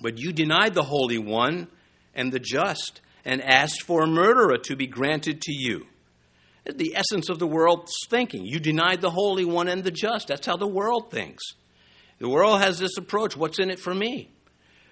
[0.00, 1.68] But you denied the Holy One
[2.14, 5.86] and the just, and asked for a murderer to be granted to you.
[6.64, 8.44] The essence of the world's thinking.
[8.44, 10.28] You denied the Holy One and the just.
[10.28, 11.42] That's how the world thinks.
[12.18, 14.30] The world has this approach what's in it for me?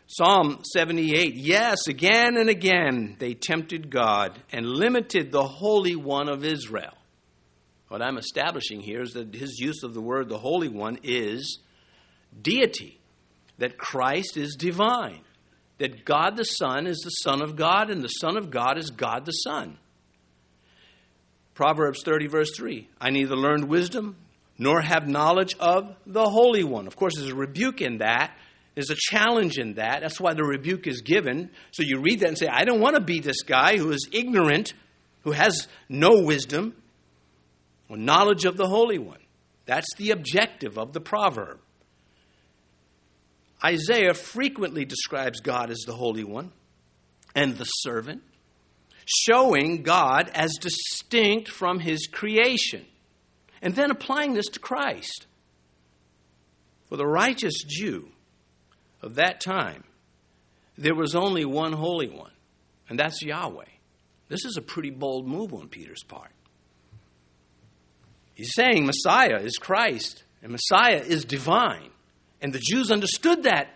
[0.06, 6.44] Psalm 78 Yes, again and again they tempted God and limited the Holy One of
[6.44, 6.94] Israel.
[7.88, 11.58] What I'm establishing here is that his use of the word the Holy One is
[12.40, 12.97] deity,
[13.58, 15.20] that Christ is divine,
[15.78, 18.90] that God the Son is the Son of God, and the Son of God is
[18.90, 19.78] God the Son.
[21.54, 24.16] Proverbs 30, verse 3 I neither learned wisdom
[24.58, 26.86] nor have knowledge of the Holy One.
[26.86, 28.36] Of course, there's a rebuke in that.
[28.74, 30.02] There's a challenge in that.
[30.02, 31.50] That's why the rebuke is given.
[31.72, 34.08] So you read that and say, I don't want to be this guy who is
[34.12, 34.72] ignorant,
[35.22, 36.76] who has no wisdom
[37.88, 39.18] or knowledge of the Holy One.
[39.66, 41.58] That's the objective of the proverb.
[43.64, 46.52] Isaiah frequently describes God as the Holy One
[47.34, 48.22] and the servant,
[49.04, 52.86] showing God as distinct from his creation,
[53.60, 55.26] and then applying this to Christ.
[56.88, 58.08] For the righteous Jew
[59.02, 59.84] of that time,
[60.76, 62.32] there was only one Holy One,
[62.88, 63.64] and that's Yahweh.
[64.28, 66.30] This is a pretty bold move on Peter's part.
[68.34, 71.90] He's saying Messiah is Christ, and Messiah is divine.
[72.40, 73.68] And the Jews understood that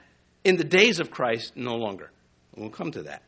[0.44, 2.11] in the days of Christ no longer.
[2.57, 3.22] We'll come to that.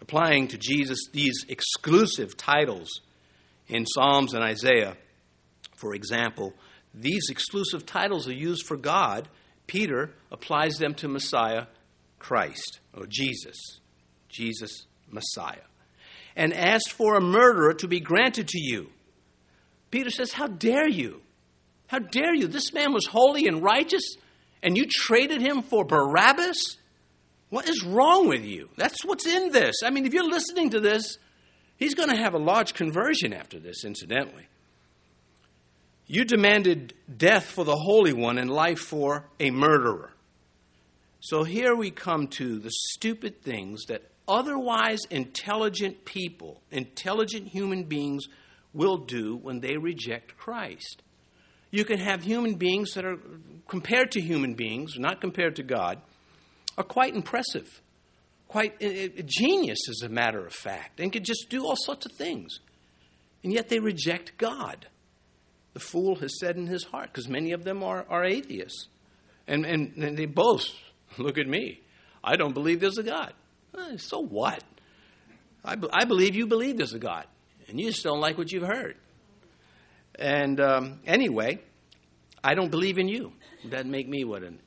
[0.00, 2.88] Applying to Jesus these exclusive titles
[3.68, 4.96] in Psalms and Isaiah,
[5.76, 6.54] for example,
[6.94, 9.28] these exclusive titles are used for God.
[9.66, 11.66] Peter applies them to Messiah,
[12.18, 13.56] Christ, or Jesus.
[14.28, 15.64] Jesus, Messiah.
[16.34, 18.90] And asked for a murderer to be granted to you.
[19.90, 21.20] Peter says, How dare you?
[21.92, 22.46] How dare you?
[22.46, 24.16] This man was holy and righteous,
[24.62, 26.78] and you traded him for Barabbas?
[27.50, 28.70] What is wrong with you?
[28.78, 29.82] That's what's in this.
[29.84, 31.18] I mean, if you're listening to this,
[31.76, 34.46] he's going to have a large conversion after this, incidentally.
[36.06, 40.14] You demanded death for the Holy One and life for a murderer.
[41.20, 48.28] So here we come to the stupid things that otherwise intelligent people, intelligent human beings,
[48.72, 51.02] will do when they reject Christ
[51.72, 53.18] you can have human beings that are
[53.66, 56.00] compared to human beings, not compared to God,
[56.76, 57.80] are quite impressive,
[58.46, 58.78] quite
[59.26, 62.60] genius, as a matter of fact, and can just do all sorts of things.
[63.42, 64.86] And yet they reject God.
[65.72, 68.88] The fool has said in his heart, because many of them are, are atheists.
[69.48, 70.74] And, and, and they boast,
[71.18, 71.80] look at me.
[72.22, 73.32] I don't believe there's a God.
[73.76, 74.62] Eh, so what?
[75.64, 77.24] I, I believe you believe there's a God,
[77.68, 78.96] and you just don't like what you've heard.
[80.18, 81.60] And um, anyway,
[82.42, 83.32] I don't believe in you.
[83.70, 84.58] That make me what an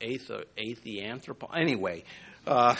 [0.00, 1.48] atheanthropo.
[1.54, 2.04] Anyway,
[2.46, 2.76] uh,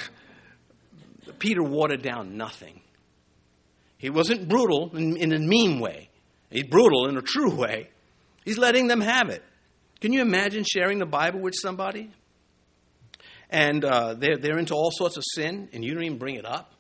[1.39, 2.81] Peter watered down nothing.
[3.99, 6.09] He wasn't brutal in, in a mean way.
[6.51, 7.91] He's brutal in a true way.
[8.45, 9.43] He's letting them have it.
[10.01, 12.11] Can you imagine sharing the Bible with somebody?
[13.51, 16.47] And uh, they're, they're into all sorts of sin, and you don't even bring it
[16.47, 16.73] up?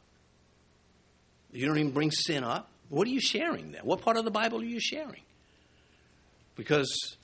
[1.50, 2.70] You don't even bring sin up?
[2.88, 3.82] What are you sharing then?
[3.84, 5.22] What part of the Bible are you sharing?
[6.56, 7.16] Because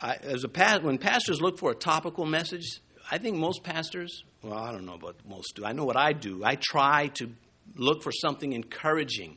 [0.00, 4.54] I, as a when pastors look for a topical message, I think most pastors, well,
[4.54, 5.64] I don't know about most do.
[5.64, 6.44] I know what I do.
[6.44, 7.30] I try to
[7.76, 9.36] look for something encouraging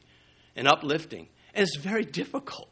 [0.55, 1.27] and uplifting.
[1.53, 2.69] And it's very difficult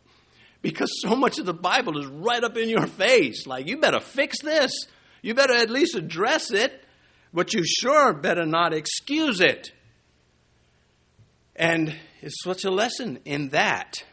[0.61, 3.47] because so much of the Bible is right up in your face.
[3.47, 4.71] Like, you better fix this.
[5.21, 6.83] You better at least address it,
[7.33, 9.71] but you sure better not excuse it.
[11.55, 14.03] And it's such a lesson in that.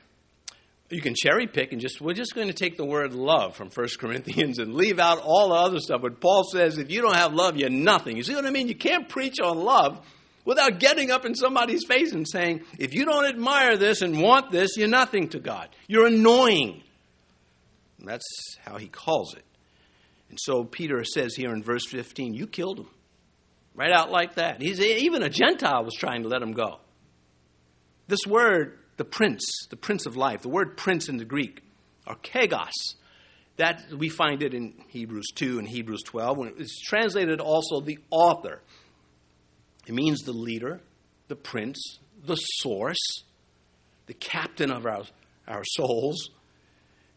[0.88, 3.70] You can cherry pick and just, we're just going to take the word love from
[3.70, 6.02] 1 Corinthians and leave out all the other stuff.
[6.02, 8.16] But Paul says if you don't have love, you're nothing.
[8.16, 8.68] You see what I mean?
[8.68, 10.00] You can't preach on love
[10.44, 14.52] without getting up in somebody's face and saying, if you don't admire this and want
[14.52, 15.68] this, you're nothing to God.
[15.88, 16.82] You're annoying.
[17.98, 19.44] And that's how he calls it.
[20.30, 22.88] And so Peter says here in verse 15, You killed him.
[23.74, 24.62] Right out like that.
[24.62, 26.78] He's, even a Gentile was trying to let him go.
[28.09, 31.62] This word, the prince, the prince of life, the word prince in the Greek,
[32.07, 32.70] archegos,
[33.57, 36.38] that we find it in Hebrews 2 and Hebrews 12.
[36.38, 38.62] When it's translated also the author.
[39.86, 40.80] It means the leader,
[41.28, 43.22] the prince, the source,
[44.07, 45.04] the captain of our,
[45.46, 46.30] our souls.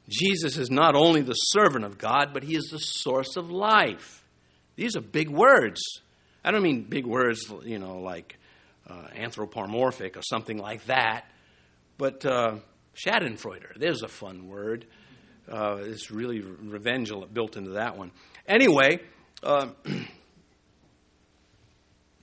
[0.08, 4.24] Jesus is not only the servant of God, but he is the source of life.
[4.76, 5.82] These are big words.
[6.44, 8.38] I don't mean big words, you know, like
[8.90, 11.26] uh, anthropomorphic or something like that,
[11.98, 12.58] but uh,
[12.96, 13.78] Schadenfreude.
[13.78, 14.86] There's a fun word.
[15.52, 18.12] Uh, it's really revenge built into that one.
[18.48, 19.00] Anyway,
[19.44, 19.68] uh,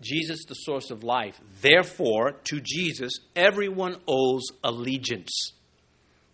[0.01, 1.41] Jesus, the source of life.
[1.63, 5.53] Therefore, to Jesus, everyone owes allegiance.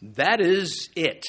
[0.02, 1.24] That is it.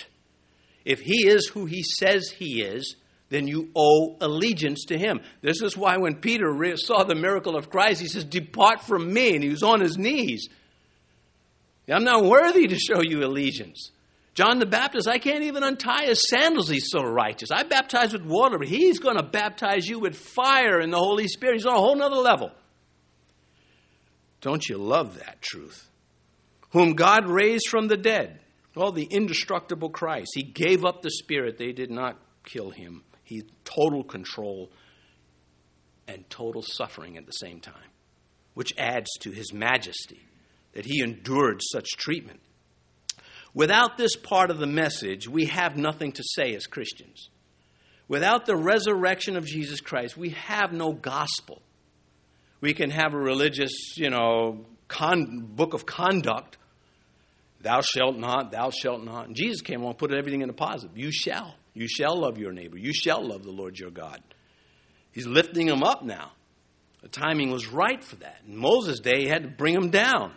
[0.84, 2.96] If he is who he says he is,
[3.34, 5.20] then you owe allegiance to him.
[5.42, 9.34] This is why when Peter saw the miracle of Christ, he says, Depart from me.
[9.34, 10.50] And he was on his knees.
[11.92, 13.90] I'm not worthy to show you allegiance.
[14.36, 16.70] John the Baptist, I can't even untie his sandals.
[16.70, 17.50] He's so righteous.
[17.52, 21.28] I baptize with water, but he's going to baptize you with fire and the Holy
[21.28, 21.56] Spirit.
[21.56, 22.52] He's on a whole nother level.
[24.42, 25.90] Don't you love that truth?
[26.72, 28.40] Whom God raised from the dead.
[28.76, 30.34] Well, the indestructible Christ.
[30.36, 31.58] He gave up the Spirit.
[31.58, 33.04] They did not kill him.
[33.24, 34.70] He total control
[36.08, 37.92] and total suffering at the same time,
[38.54, 40.20] which adds to his majesty
[40.74, 42.40] that he endured such treatment.
[43.54, 47.30] Without this part of the message, we have nothing to say as Christians.
[48.08, 51.62] Without the resurrection of Jesus Christ, we have no gospel.
[52.62, 56.58] We can have a religious, you know, con- book of conduct.
[57.62, 59.28] Thou shalt not, thou shalt not.
[59.28, 60.98] And Jesus came along and put everything in a positive.
[60.98, 61.56] You shall.
[61.74, 62.78] You shall love your neighbor.
[62.78, 64.22] You shall love the Lord your God.
[65.12, 66.32] He's lifting them up now.
[67.02, 68.42] The timing was right for that.
[68.48, 70.32] In Moses' day, he had to bring them down.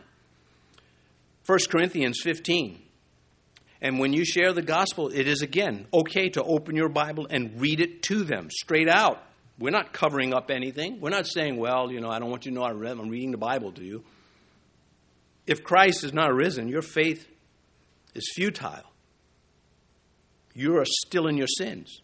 [1.47, 2.83] 1 Corinthians 15.
[3.81, 7.61] And when you share the gospel, it is again okay to open your Bible and
[7.61, 9.23] read it to them straight out.
[9.59, 11.01] We're not covering up anything.
[11.01, 13.39] We're not saying, well, you know, I don't want you to know I'm reading the
[13.39, 14.03] Bible to you.
[15.47, 17.27] If Christ is not risen, your faith
[18.15, 18.83] is futile.
[20.57, 22.01] You are still in your sins.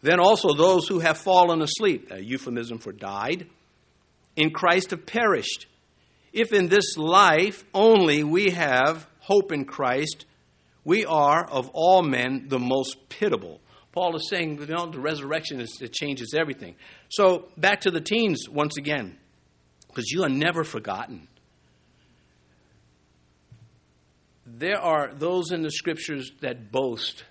[0.00, 3.48] Then also those who have fallen asleep, a euphemism for died,
[4.36, 5.66] in Christ have perished.
[6.32, 10.24] If in this life only we have hope in Christ,
[10.84, 13.60] we are, of all men, the most pitiable.
[13.92, 16.76] Paul is saying, you know, the resurrection is, it changes everything.
[17.08, 19.18] So, back to the teens once again,
[19.88, 21.26] because you are never forgotten.
[24.46, 27.24] There are those in the scriptures that boast,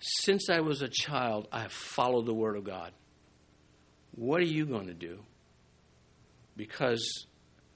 [0.00, 2.92] since I was a child, I have followed the Word of God.
[4.12, 5.20] What are you going to do?
[6.56, 7.26] Because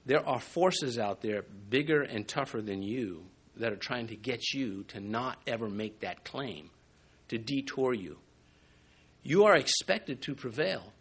[0.05, 3.23] there are forces out there bigger and tougher than you
[3.57, 6.69] that are trying to get you to not ever make that claim,
[7.29, 8.17] to detour you.
[9.21, 10.91] You are expected to prevail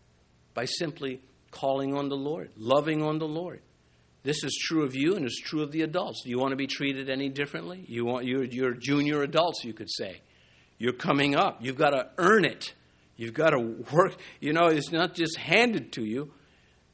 [0.54, 1.20] by simply
[1.50, 3.60] calling on the Lord, loving on the Lord.
[4.22, 6.22] This is true of you and it's true of the adults.
[6.22, 7.84] Do you want to be treated any differently?
[7.88, 10.20] You want you're, you're junior adults, you could say.
[10.78, 11.58] You're coming up.
[11.60, 12.74] You've got to earn it.
[13.16, 13.60] You've got to
[13.92, 14.16] work.
[14.40, 16.32] You know, it's not just handed to you.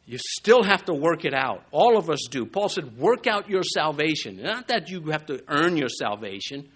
[0.05, 1.65] You still have to work it out.
[1.71, 2.47] All of us do.
[2.47, 4.43] Paul said, work out your salvation.
[4.43, 6.69] Not that you have to earn your salvation,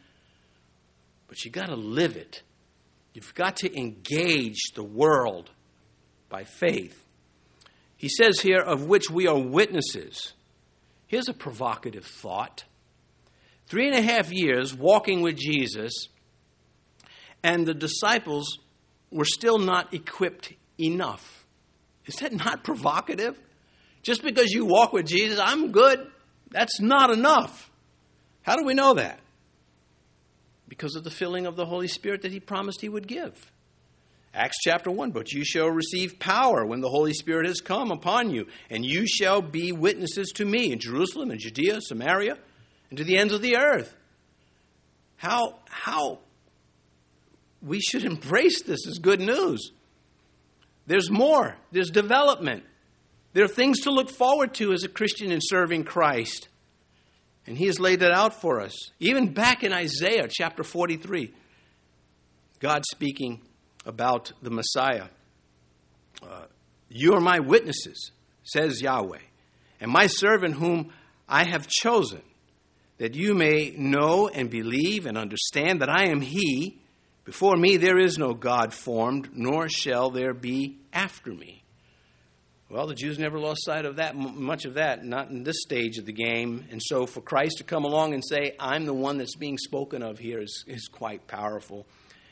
[1.28, 2.42] but you got to live it.
[3.14, 5.50] You've got to engage the world
[6.28, 6.98] by faith.
[7.96, 10.32] He says here, of which we are witnesses.
[11.06, 12.64] Here's a provocative thought.
[13.66, 16.08] Three and a half years walking with Jesus,
[17.42, 18.58] and the disciples
[19.10, 21.46] were still not equipped enough.
[22.06, 23.38] Is that not provocative?
[24.02, 26.06] Just because you walk with Jesus, I'm good,
[26.50, 27.70] that's not enough.
[28.42, 29.20] How do we know that?
[30.68, 33.52] Because of the filling of the Holy Spirit that He promised He would give.
[34.34, 38.30] Acts chapter 1 But you shall receive power when the Holy Spirit has come upon
[38.30, 42.38] you, and you shall be witnesses to me in Jerusalem and Judea, Samaria,
[42.90, 43.94] and to the ends of the earth.
[45.16, 46.20] How, how
[47.62, 49.70] we should embrace this as good news.
[50.86, 52.64] There's more, there's development.
[53.32, 56.48] There are things to look forward to as a Christian in serving Christ.
[57.46, 58.76] And he has laid it out for us.
[59.00, 61.32] Even back in Isaiah chapter 43,
[62.60, 63.40] God speaking
[63.84, 65.06] about the Messiah.
[66.22, 66.42] Uh,
[66.88, 68.12] you are my witnesses,
[68.44, 69.18] says Yahweh,
[69.80, 70.92] and my servant whom
[71.28, 72.22] I have chosen,
[72.98, 76.81] that you may know and believe and understand that I am He.
[77.24, 81.62] Before me there is no God formed, nor shall there be after me.
[82.68, 85.98] Well, the Jews never lost sight of that, much of that, not in this stage
[85.98, 86.64] of the game.
[86.70, 90.02] And so for Christ to come along and say, I'm the one that's being spoken
[90.02, 91.86] of here, is, is quite powerful.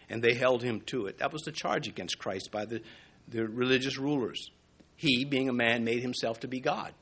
[0.08, 1.18] And they held him to it.
[1.18, 2.80] That was the charge against Christ by the,
[3.28, 4.50] the religious rulers.
[4.96, 6.94] He, being a man, made himself to be God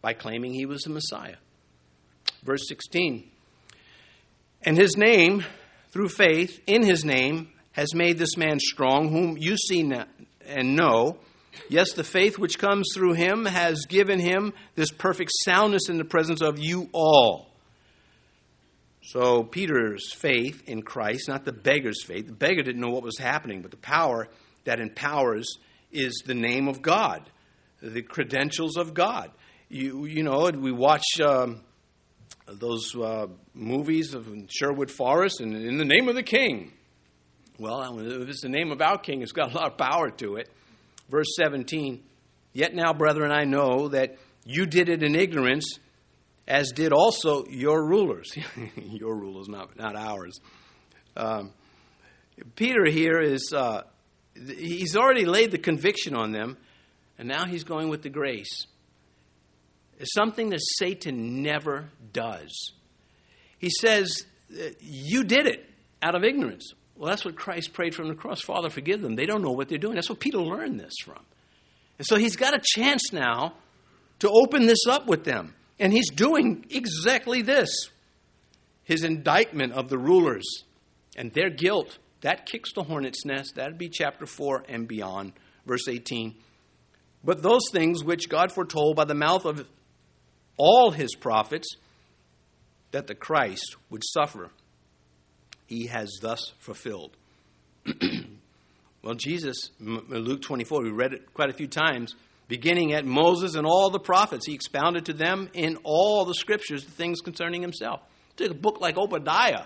[0.00, 1.36] by claiming he was the Messiah.
[2.44, 3.28] Verse 16
[4.62, 5.44] And his name,
[5.96, 9.90] through faith in his name, has made this man strong, whom you see
[10.46, 11.16] and know
[11.70, 16.04] Yes, the faith which comes through him has given him this perfect soundness in the
[16.04, 17.50] presence of you all.
[19.02, 23.18] So, Peter's faith in Christ, not the beggar's faith, the beggar didn't know what was
[23.18, 24.28] happening, but the power
[24.64, 25.58] that empowers
[25.90, 27.22] is the name of God,
[27.80, 29.30] the credentials of God.
[29.70, 31.62] You, you know, we watch um,
[32.46, 36.72] those uh, movies of Sherwood Forest and in the name of the king.
[37.58, 40.36] Well, if it's the name of our king, it's got a lot of power to
[40.36, 40.48] it.
[41.08, 42.02] Verse 17
[42.52, 44.16] Yet now, brethren, I know that
[44.46, 45.78] you did it in ignorance,
[46.48, 48.32] as did also your rulers.
[48.76, 50.40] your rulers, not, not ours.
[51.14, 51.52] Um,
[52.54, 53.82] Peter here is, uh,
[54.34, 56.56] he's already laid the conviction on them,
[57.18, 58.66] and now he's going with the grace.
[59.98, 62.72] It's something that Satan never does.
[63.58, 65.64] He says, uh, You did it
[66.02, 66.72] out of ignorance.
[66.96, 68.40] Well, that's what Christ prayed from the cross.
[68.40, 69.16] Father, forgive them.
[69.16, 69.94] They don't know what they're doing.
[69.96, 71.20] That's what Peter learned this from.
[71.98, 73.54] And so he's got a chance now
[74.20, 75.54] to open this up with them.
[75.78, 77.68] And he's doing exactly this
[78.84, 80.46] his indictment of the rulers
[81.16, 81.98] and their guilt.
[82.20, 83.56] That kicks the hornet's nest.
[83.56, 85.32] That'd be chapter 4 and beyond,
[85.66, 86.36] verse 18.
[87.24, 89.66] But those things which God foretold by the mouth of
[90.56, 91.76] all his prophets
[92.92, 94.50] that the Christ would suffer
[95.66, 97.16] he has thus fulfilled.
[99.02, 102.14] well, Jesus, Luke 24, we read it quite a few times,
[102.48, 106.84] beginning at Moses and all the prophets, he expounded to them in all the scriptures
[106.84, 108.00] the things concerning himself.
[108.36, 109.64] Take a book like Obadiah.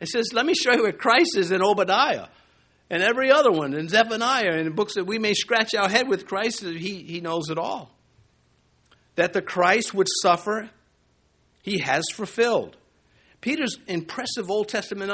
[0.00, 2.26] It says, let me show you where Christ is in Obadiah
[2.90, 6.26] and every other one, in Zephaniah, and books that we may scratch our head with
[6.26, 7.91] Christ, he, he knows it all.
[9.16, 10.70] That the Christ would suffer,
[11.62, 12.76] he has fulfilled.
[13.42, 15.12] Peter's impressive Old Testament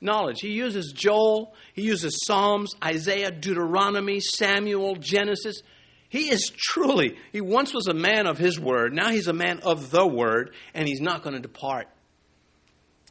[0.00, 0.40] knowledge.
[0.40, 5.60] He uses Joel, he uses Psalms, Isaiah, Deuteronomy, Samuel, Genesis.
[6.08, 9.58] He is truly, he once was a man of his word, now he's a man
[9.64, 11.88] of the word, and he's not going to depart.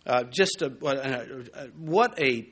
[0.06, 2.48] Uh, just a, a, a, what a,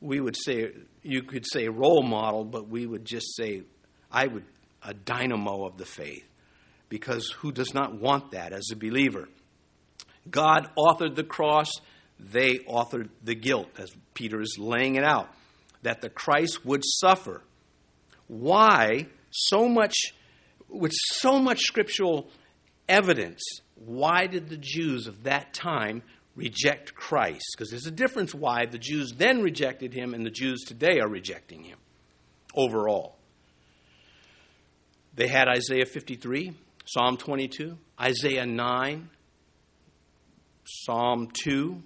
[0.00, 0.72] we would say,
[1.04, 3.62] you could say role model, but we would just say,
[4.10, 4.44] I would,
[4.82, 6.26] a dynamo of the faith.
[6.92, 9.26] Because who does not want that as a believer?
[10.30, 11.70] God authored the cross,
[12.20, 15.30] they authored the guilt, as Peter is laying it out,
[15.80, 17.40] that the Christ would suffer.
[18.28, 19.94] Why so much,
[20.68, 22.28] with so much scriptural
[22.90, 23.40] evidence,
[23.76, 26.02] why did the Jews of that time
[26.36, 27.54] reject Christ?
[27.56, 31.08] Because there's a difference why the Jews then rejected him and the Jews today are
[31.08, 31.78] rejecting him
[32.54, 33.16] overall.
[35.14, 36.52] They had Isaiah 53,
[36.84, 39.08] Psalm 22, Isaiah 9,
[40.64, 41.82] Psalm 2.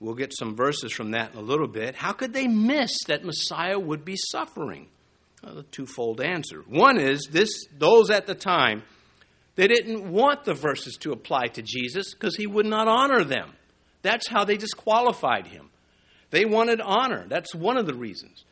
[0.00, 1.94] We'll get some verses from that in a little bit.
[1.94, 4.88] How could they miss that Messiah would be suffering?
[5.42, 6.62] Well, a twofold answer.
[6.66, 8.82] One is this those at the time
[9.56, 13.52] they didn't want the verses to apply to Jesus because he would not honor them.
[14.02, 15.70] That's how they disqualified him.
[16.30, 17.26] They wanted honor.
[17.28, 18.44] That's one of the reasons.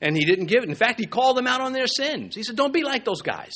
[0.00, 0.68] And he didn't give it.
[0.68, 2.34] In fact, he called them out on their sins.
[2.34, 3.52] He said, Don't be like those guys.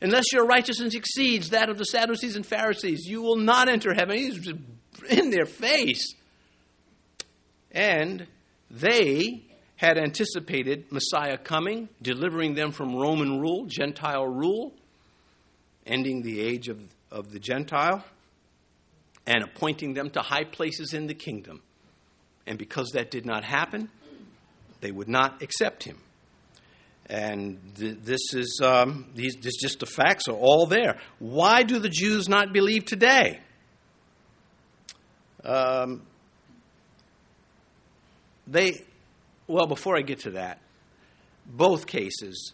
[0.00, 4.16] Unless your righteousness exceeds that of the Sadducees and Pharisees, you will not enter heaven.
[4.16, 4.48] He's
[5.08, 6.14] in their face.
[7.72, 8.26] And
[8.70, 9.44] they
[9.76, 14.72] had anticipated Messiah coming, delivering them from Roman rule, Gentile rule,
[15.86, 16.80] ending the age of,
[17.10, 18.04] of the Gentile,
[19.26, 21.60] and appointing them to high places in the kingdom.
[22.46, 23.90] And because that did not happen,
[24.80, 25.98] they would not accept him.
[27.08, 30.98] And th- this is um, these this just the facts are all there.
[31.18, 33.40] Why do the Jews not believe today?
[35.42, 36.02] Um,
[38.46, 38.84] they,
[39.46, 40.60] well, before I get to that,
[41.46, 42.52] both cases,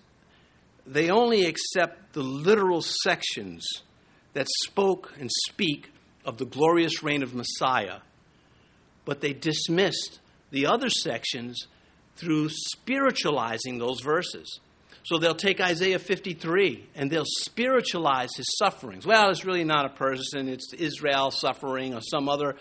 [0.87, 3.67] they only accept the literal sections
[4.35, 5.91] that spoke and speak
[6.25, 8.01] of the glorious reign of Messiah,
[9.05, 11.67] but they dismissed the other sections
[12.17, 14.61] through spiritualizing those verses.
[15.05, 19.07] So they'll take Isaiah 53 and they'll spiritualize his sufferings.
[19.07, 22.57] Well, it's really not a person, it's Israel suffering or some other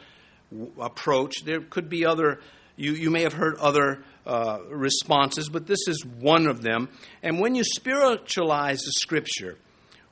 [0.79, 1.43] approach.
[1.45, 2.41] There could be other,
[2.75, 6.89] you, you may have heard other uh, responses, but this is one of them.
[7.21, 9.57] And when you spiritualize the scripture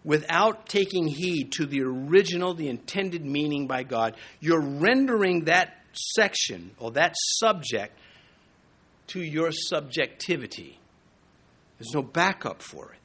[0.06, 6.72] without taking heed to the original, the intended meaning by God, you're rendering that section
[6.80, 7.98] or that subject
[9.12, 10.80] to your subjectivity.
[11.78, 12.99] There's no backup for it,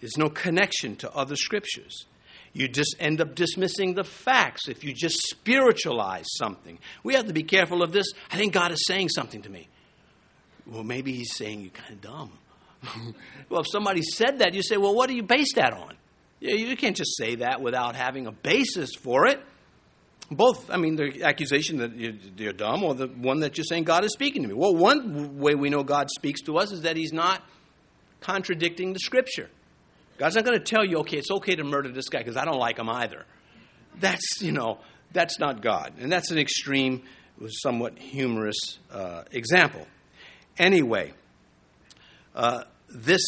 [0.00, 2.06] there's no connection to other scriptures.
[2.52, 6.80] You just end up dismissing the facts if you just spiritualize something.
[7.04, 8.12] We have to be careful of this.
[8.28, 9.68] I think God is saying something to me.
[10.66, 12.32] Well, maybe He's saying you're kind of dumb.
[13.48, 15.94] well, if somebody said that, you say, well, what do you base that on?
[16.40, 19.40] You can't just say that without having a basis for it.
[20.30, 24.04] Both, I mean, the accusation that you're dumb or the one that you're saying God
[24.04, 24.54] is speaking to me.
[24.54, 27.42] Well, one way we know God speaks to us is that He's not
[28.20, 29.50] contradicting the Scripture.
[30.18, 32.44] God's not going to tell you, okay, it's okay to murder this guy because I
[32.44, 33.24] don't like him either.
[33.98, 34.78] That's, you know,
[35.12, 35.94] that's not God.
[35.98, 37.02] And that's an extreme,
[37.48, 39.86] somewhat humorous uh, example.
[40.58, 41.14] Anyway,
[42.34, 43.22] uh, this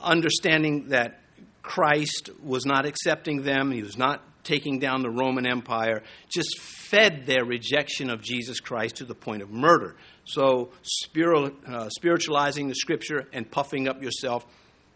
[0.00, 1.20] understanding that
[1.62, 7.26] Christ was not accepting them, he was not taking down the Roman Empire, just fed
[7.26, 9.96] their rejection of Jesus Christ to the point of murder.
[10.24, 10.70] So,
[11.14, 14.46] uh, spiritualizing the scripture and puffing up yourself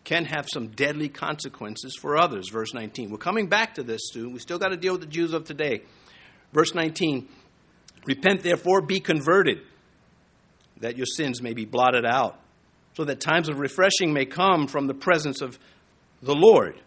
[0.05, 2.49] can have some deadly consequences for others.
[2.49, 3.11] Verse 19.
[3.11, 4.33] We're coming back to this soon.
[4.33, 5.83] We still got to deal with the Jews of today.
[6.53, 7.29] Verse 19
[8.07, 9.59] Repent, therefore, be converted,
[10.79, 12.39] that your sins may be blotted out,
[12.95, 15.59] so that times of refreshing may come from the presence of
[16.23, 16.81] the Lord.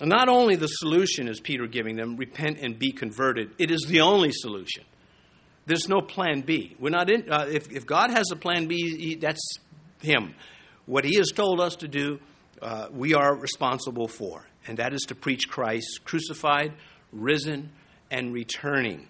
[0.00, 3.84] And not only the solution is Peter giving them, repent and be converted, it is
[3.86, 4.84] the only solution.
[5.66, 6.76] There's no plan B.
[6.78, 9.58] We're not in, uh, if, if God has a plan B, he, that's
[10.02, 10.34] Him.
[10.86, 12.18] What He has told us to do,
[12.60, 16.72] uh, we are responsible for, and that is to preach Christ crucified,
[17.12, 17.70] risen,
[18.10, 19.08] and returning.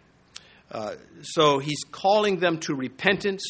[0.71, 3.45] Uh, so He's calling them to repentance.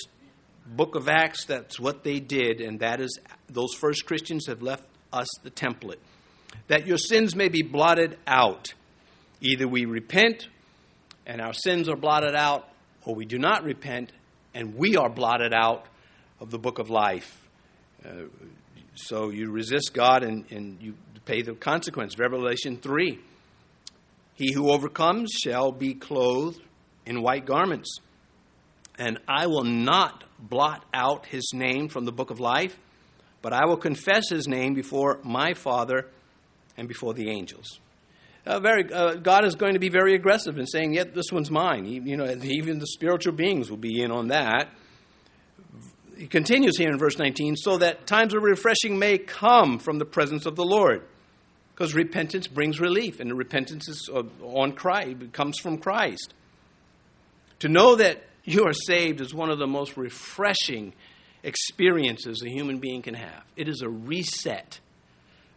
[0.67, 3.19] Book of Acts, that's what they did, and that is,
[3.49, 5.99] those first Christians have left us the template.
[6.69, 8.73] That your sins may be blotted out.
[9.41, 10.49] Either we repent
[11.27, 12.69] and our sins are blotted out,
[13.05, 14.13] or we do not repent
[14.55, 15.87] and we are blotted out
[16.41, 17.47] of the book of life.
[18.05, 18.25] Uh,
[18.95, 20.95] so you resist God and, and you
[21.25, 22.19] pay the consequence.
[22.19, 23.19] Revelation 3
[24.35, 26.61] He who overcomes shall be clothed
[27.05, 27.99] in white garments,
[28.99, 32.77] and I will not blot out his name from the book of life,
[33.43, 36.07] but I will confess his name before my Father
[36.77, 37.81] and before the angels.
[38.47, 41.51] Uh, very, uh, God is going to be very aggressive in saying, "Yet this one's
[41.51, 44.69] mine." He, you know, even the spiritual beings will be in on that
[46.17, 50.05] he continues here in verse 19, so that times of refreshing may come from the
[50.05, 51.03] presence of the Lord.
[51.75, 54.09] Because repentance brings relief, and repentance is
[54.43, 56.35] on Christ, it comes from Christ.
[57.61, 60.93] To know that you are saved is one of the most refreshing
[61.43, 63.43] experiences a human being can have.
[63.57, 64.79] It is a reset.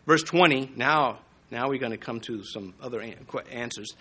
[0.07, 1.19] Verse 20, now,
[1.51, 3.03] now we're going to come to some other
[3.51, 3.93] answers.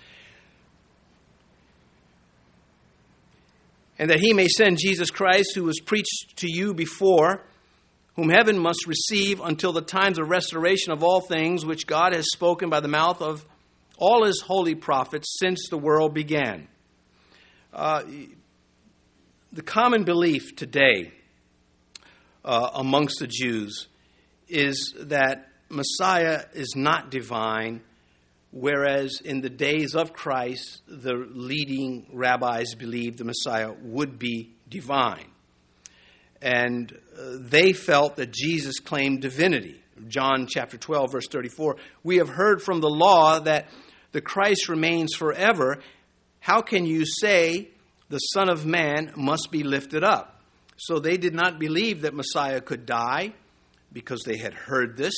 [3.99, 7.43] and that he may send Jesus Christ, who was preached to you before,
[8.15, 12.27] whom heaven must receive until the times of restoration of all things, which God has
[12.33, 13.45] spoken by the mouth of
[13.99, 16.69] all his holy prophets since the world began.
[17.73, 18.03] Uh,
[19.53, 21.13] the common belief today
[22.45, 23.89] uh, amongst the Jews
[24.49, 27.83] is that Messiah is not divine
[28.57, 35.31] whereas in the days of Christ, the leading rabbis believed the Messiah would be divine.
[36.41, 39.83] And uh, they felt that Jesus claimed divinity.
[40.09, 43.69] John chapter 12, verse 34 We have heard from the law that
[44.13, 45.79] the Christ remains forever.
[46.41, 47.69] How can you say
[48.09, 50.41] the Son of Man must be lifted up?
[50.79, 53.33] So they did not believe that Messiah could die
[53.93, 55.15] because they had heard this,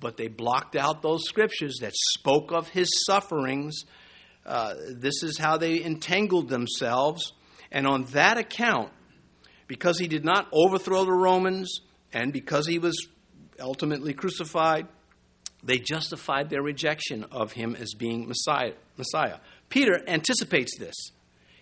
[0.00, 3.84] but they blocked out those scriptures that spoke of his sufferings.
[4.46, 7.32] Uh, this is how they entangled themselves.
[7.70, 8.92] And on that account,
[9.66, 11.80] because he did not overthrow the Romans
[12.12, 13.08] and because he was
[13.60, 14.86] ultimately crucified,
[15.62, 18.74] they justified their rejection of him as being Messiah.
[18.96, 19.38] Messiah.
[19.68, 20.94] Peter anticipates this.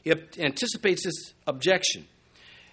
[0.02, 2.06] He anticipates this objection.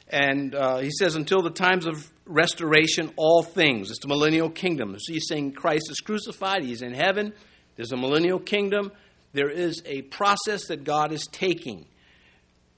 [0.09, 3.89] And uh, he says, until the times of restoration, all things.
[3.89, 4.95] It's the millennial kingdom.
[4.99, 7.33] So he's saying Christ is crucified, he's in heaven,
[7.75, 8.91] There's a millennial kingdom.
[9.33, 11.87] There is a process that God is taking,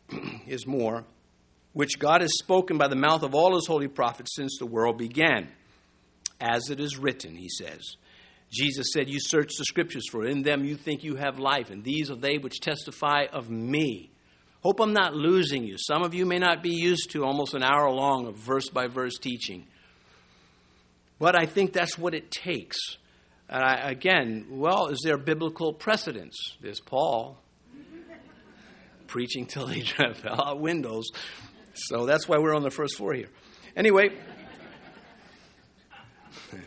[0.47, 1.03] is more,
[1.73, 4.97] which God has spoken by the mouth of all his holy prophets since the world
[4.97, 5.49] began.
[6.39, 7.97] As it is written, he says.
[8.51, 11.83] Jesus said, You search the scriptures, for in them you think you have life, and
[11.83, 14.11] these are they which testify of me.
[14.65, 15.75] Hope I'm not losing you.
[15.77, 18.87] Some of you may not be used to almost an hour long of verse by
[18.87, 19.67] verse teaching.
[21.19, 22.79] But I think that's what it takes.
[23.47, 26.57] And I, again, well, is there biblical precedence?
[26.61, 27.37] There's Paul
[29.05, 29.81] preaching till he
[30.15, 31.11] fell out windows.
[31.75, 33.29] So that's why we're on the first floor here.
[33.75, 34.17] Anyway,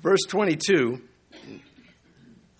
[0.00, 1.02] verse 22.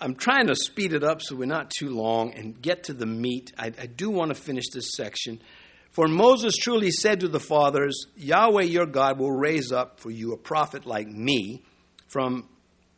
[0.01, 3.07] I'm trying to speed it up so we're not too long and get to the
[3.07, 3.53] meat.
[3.59, 5.41] I, I do want to finish this section.
[5.91, 10.33] For Moses truly said to the fathers, Yahweh your God will raise up for you
[10.33, 11.63] a prophet like me
[12.09, 12.49] from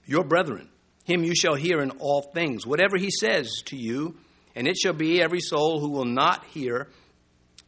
[0.06, 0.68] your brethren.
[1.04, 4.14] Him you shall hear in all things, whatever he says to you,
[4.54, 6.88] and it shall be every soul who will not hear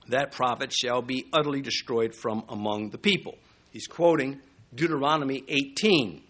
[0.08, 3.36] that prophet shall be utterly destroyed from among the people.
[3.72, 4.40] He's quoting
[4.74, 6.22] Deuteronomy 18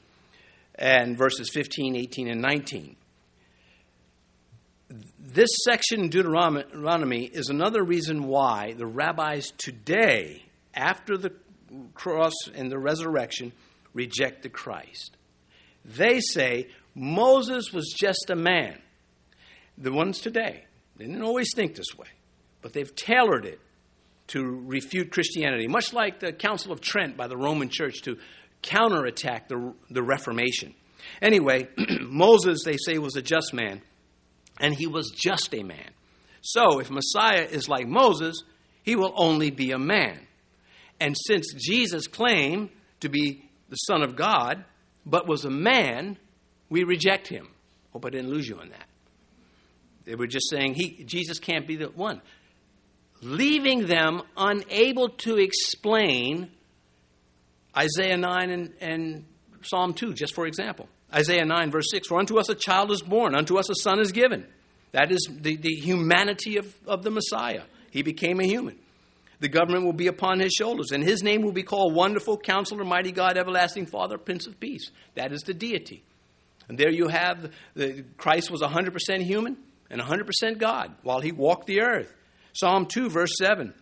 [0.77, 2.97] and verses 15, 18, and 19
[5.35, 10.45] this section in Deuteronomy is another reason why the rabbis today,
[10.75, 11.33] after the
[11.95, 13.53] cross and the resurrection,
[13.93, 15.17] reject the Christ.
[15.85, 18.81] They say Moses was just a man.
[19.77, 20.65] The ones today,
[20.97, 22.09] they didn't always think this way,
[22.63, 23.61] but they've tailored it
[24.29, 28.19] to refute Christianity, much like the Council of Trent by the Roman Church to
[28.65, 30.75] counterattack the, the Reformation.
[31.23, 31.69] Anyway,
[32.01, 33.83] Moses, they say, was a just man
[34.61, 35.91] and he was just a man.
[36.41, 38.43] So, if Messiah is like Moses,
[38.83, 40.27] he will only be a man.
[41.01, 44.65] And since Jesus claimed to be the Son of God,
[45.07, 46.19] but was a man,
[46.69, 47.49] we reject him.
[47.93, 48.87] Hope I didn't lose you on that.
[50.05, 52.21] They were just saying he, Jesus can't be the one.
[53.23, 56.51] Leaving them unable to explain
[57.77, 59.25] Isaiah 9 and, and
[59.63, 60.89] Psalm 2, just for example.
[61.13, 64.01] Isaiah 9, verse 6 For unto us a child is born, unto us a son
[64.01, 64.47] is given.
[64.93, 67.63] That is the, the humanity of, of the Messiah.
[67.91, 68.79] He became a human.
[69.41, 72.85] The government will be upon his shoulders, and his name will be called Wonderful, Counselor,
[72.85, 74.91] Mighty God, Everlasting Father, Prince of Peace.
[75.17, 76.05] That is the deity.
[76.69, 79.57] And there you have the, Christ was 100% human
[79.91, 82.15] and 100% God while he walked the earth.
[82.53, 83.75] Psalm 2, verse 7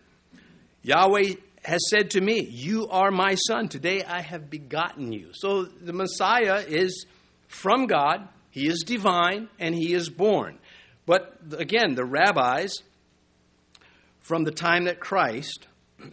[0.81, 3.69] Yahweh has said to me, You are my son.
[3.69, 5.29] Today I have begotten you.
[5.33, 7.05] So the Messiah is
[7.47, 10.57] from God, he is divine, and he is born.
[11.05, 12.81] But again, the rabbis,
[14.19, 15.67] from the time that Christ,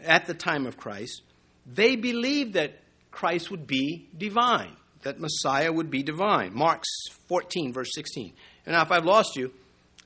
[0.05, 1.23] at the time of Christ,
[1.67, 2.79] they believed that
[3.11, 6.55] Christ would be divine, that Messiah would be divine.
[6.55, 6.83] Mark
[7.29, 8.33] 14, verse 16.
[8.67, 9.53] And now, if I've lost you,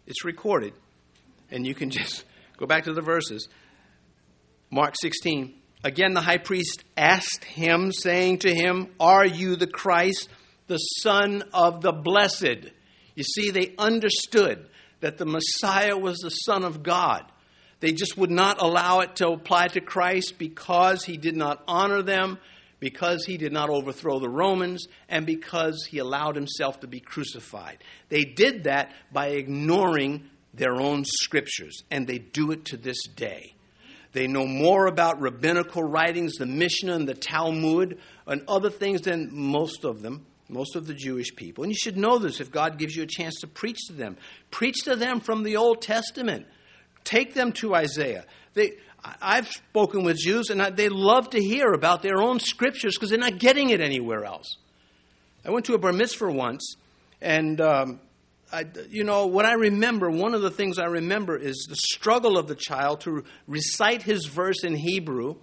[0.07, 0.75] it's recorded,
[1.51, 2.25] and you can just
[2.57, 3.49] go back to the verses.
[4.75, 5.55] Mark 16.
[5.85, 10.29] Again, the high priest asked him, saying to him, Are you the Christ?
[10.67, 12.73] the Son of the Blessed.
[13.15, 14.69] You see, they understood
[14.99, 17.23] that the Messiah was the Son of God.
[17.79, 22.03] They just would not allow it to apply to Christ because he did not honor
[22.03, 22.41] them,
[22.81, 27.79] because he did not overthrow the Romans, and because he allowed himself to be crucified.
[28.09, 33.54] They did that by ignoring their own scriptures, and they do it to this day.
[34.15, 39.29] They know more about rabbinical writings, the Mishnah and the Talmud, and other things than
[39.31, 41.65] most of them most of the Jewish people.
[41.65, 44.17] And you should know this if God gives you a chance to preach to them.
[44.51, 46.47] Preach to them from the Old Testament.
[47.03, 48.25] Take them to Isaiah.
[48.55, 48.73] They,
[49.21, 53.19] I've spoken with Jews, and they love to hear about their own scriptures because they're
[53.19, 54.57] not getting it anywhere else.
[55.45, 56.77] I went to a bar mitzvah once,
[57.21, 58.01] and um,
[58.55, 60.09] I, you know what I remember.
[60.09, 64.27] One of the things I remember is the struggle of the child to recite his
[64.27, 65.37] verse in Hebrew,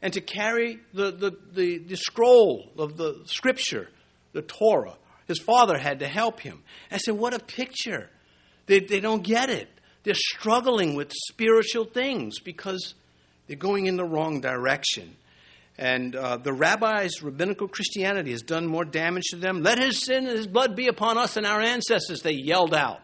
[0.00, 3.88] and to carry the, the, the, the scroll of the scripture
[4.34, 4.96] the Torah.
[5.26, 6.62] His father had to help him.
[6.90, 8.10] I said, What a picture.
[8.66, 9.68] They, they don't get it.
[10.02, 12.94] They're struggling with spiritual things because
[13.46, 15.16] they're going in the wrong direction.
[15.76, 19.62] And uh, the rabbis, rabbinical Christianity, has done more damage to them.
[19.62, 23.00] Let his sin and his blood be upon us and our ancestors, they yelled out.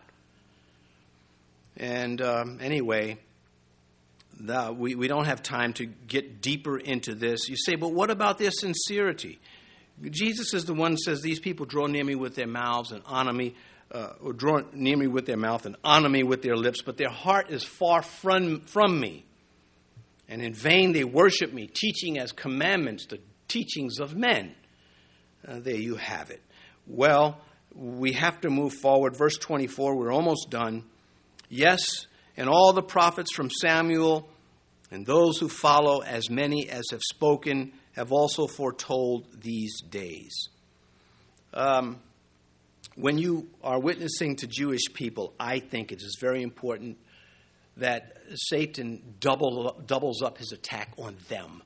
[1.76, 3.18] And um, anyway,
[4.38, 7.48] the, we, we don't have time to get deeper into this.
[7.48, 9.40] You say, but what about their sincerity?
[10.08, 13.02] Jesus is the one who says, These people draw near me with their mouths and
[13.06, 13.54] honor me,
[13.92, 16.96] uh, or draw near me with their mouth and honor me with their lips, but
[16.96, 19.24] their heart is far from, from me.
[20.30, 23.18] And in vain they worship me, teaching as commandments the
[23.48, 24.54] teachings of men.
[25.46, 26.40] Uh, there you have it.
[26.86, 27.40] Well,
[27.74, 29.16] we have to move forward.
[29.16, 30.84] Verse 24, we're almost done.
[31.48, 32.06] Yes,
[32.36, 34.28] and all the prophets from Samuel
[34.92, 40.48] and those who follow, as many as have spoken, have also foretold these days.
[41.52, 42.00] Um,
[42.94, 46.98] when you are witnessing to Jewish people, I think it is very important
[47.80, 51.62] that Satan double, doubles up his attack on them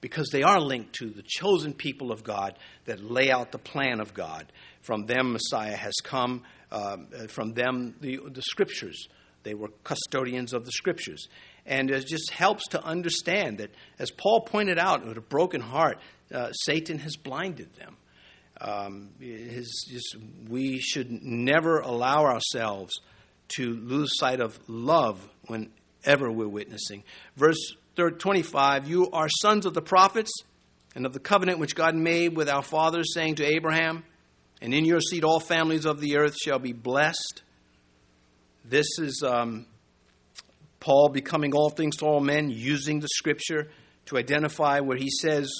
[0.00, 4.00] because they are linked to the chosen people of God that lay out the plan
[4.00, 4.52] of God.
[4.82, 6.42] From them, Messiah has come.
[6.70, 9.06] Um, from them, the, the scriptures.
[9.44, 11.28] They were custodians of the scriptures.
[11.66, 15.98] And it just helps to understand that, as Paul pointed out, with a broken heart,
[16.32, 17.96] uh, Satan has blinded them.
[18.60, 19.86] Um, his,
[20.48, 22.92] we should never allow ourselves
[23.56, 27.04] to lose sight of love whenever we're witnessing.
[27.36, 30.32] Verse 25 You are sons of the prophets
[30.94, 34.04] and of the covenant which God made with our fathers, saying to Abraham,
[34.60, 37.42] And in your seed all families of the earth shall be blessed.
[38.64, 39.66] This is um,
[40.80, 43.70] Paul becoming all things to all men, using the scripture
[44.06, 45.50] to identify where he says,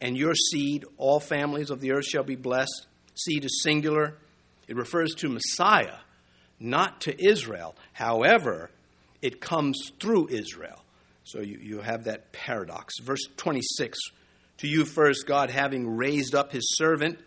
[0.00, 2.86] And your seed, all families of the earth shall be blessed.
[3.14, 4.16] Seed is singular.
[4.66, 5.98] It refers to Messiah,
[6.58, 7.74] not to Israel.
[7.92, 8.70] However,
[9.22, 10.84] it comes through Israel.
[11.24, 12.98] So you, you have that paradox.
[13.00, 13.98] Verse 26
[14.58, 17.18] To you first, God, having raised up his servant,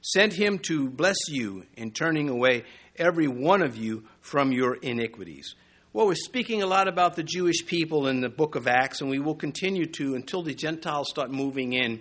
[0.00, 2.64] sent him to bless you in turning away
[2.96, 5.54] every one of you from your iniquities.
[5.92, 9.08] Well, we're speaking a lot about the Jewish people in the book of Acts, and
[9.08, 12.00] we will continue to until the Gentiles start moving in,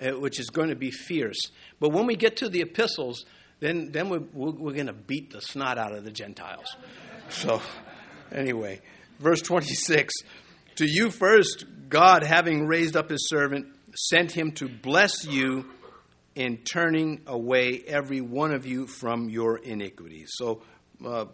[0.00, 1.50] uh, which is going to be fierce.
[1.78, 3.26] But when we get to the epistles,
[3.60, 6.76] then, then we're, we're, going to beat the snot out of the Gentiles.
[7.30, 7.60] So,
[8.30, 8.80] anyway,
[9.18, 10.14] verse 26
[10.76, 15.66] To you first, God, having raised up his servant, sent him to bless you
[16.34, 20.28] in turning away every one of you from your iniquities.
[20.34, 20.62] So,
[21.04, 21.26] uh,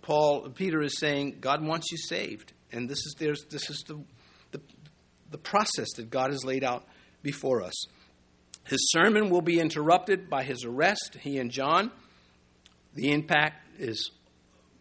[0.00, 2.52] Paul, Peter is saying, God wants you saved.
[2.72, 4.02] And this is, there's, this is the,
[4.52, 4.60] the,
[5.30, 6.84] the process that God has laid out
[7.22, 7.74] before us.
[8.68, 11.90] His sermon will be interrupted by his arrest, he and John.
[12.94, 14.10] The impact is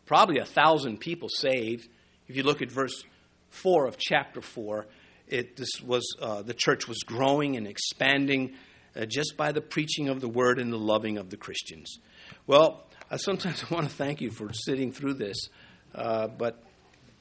[0.05, 1.87] probably a thousand people saved.
[2.27, 3.03] If you look at verse
[3.49, 4.87] 4 of chapter 4,
[5.29, 8.55] it, this was, uh, the church was growing and expanding
[8.93, 11.99] uh, just by the preaching of the word and the loving of the Christians.
[12.45, 15.47] Well, uh, sometimes I want to thank you for sitting through this,
[15.95, 16.61] uh, but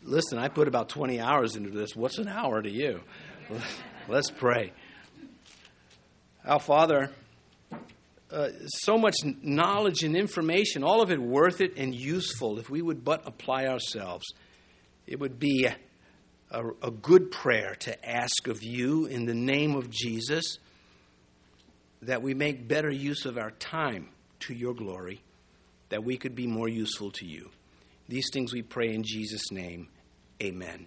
[0.03, 1.95] listen, I put about 20 hours into this.
[1.95, 3.03] What's an hour to you?
[4.09, 4.73] Let's pray.
[6.47, 7.11] Our Father,
[8.31, 12.81] uh, so much knowledge and information, all of it worth it and useful if we
[12.83, 14.25] would but apply ourselves.
[15.09, 15.67] It would be
[16.53, 20.59] a, a good prayer to ask of you in the name of Jesus
[22.03, 25.23] that we make better use of our time to your glory,
[25.89, 27.51] that we could be more useful to you.
[28.09, 29.89] These things we pray in Jesus' name.
[30.41, 30.87] Amen.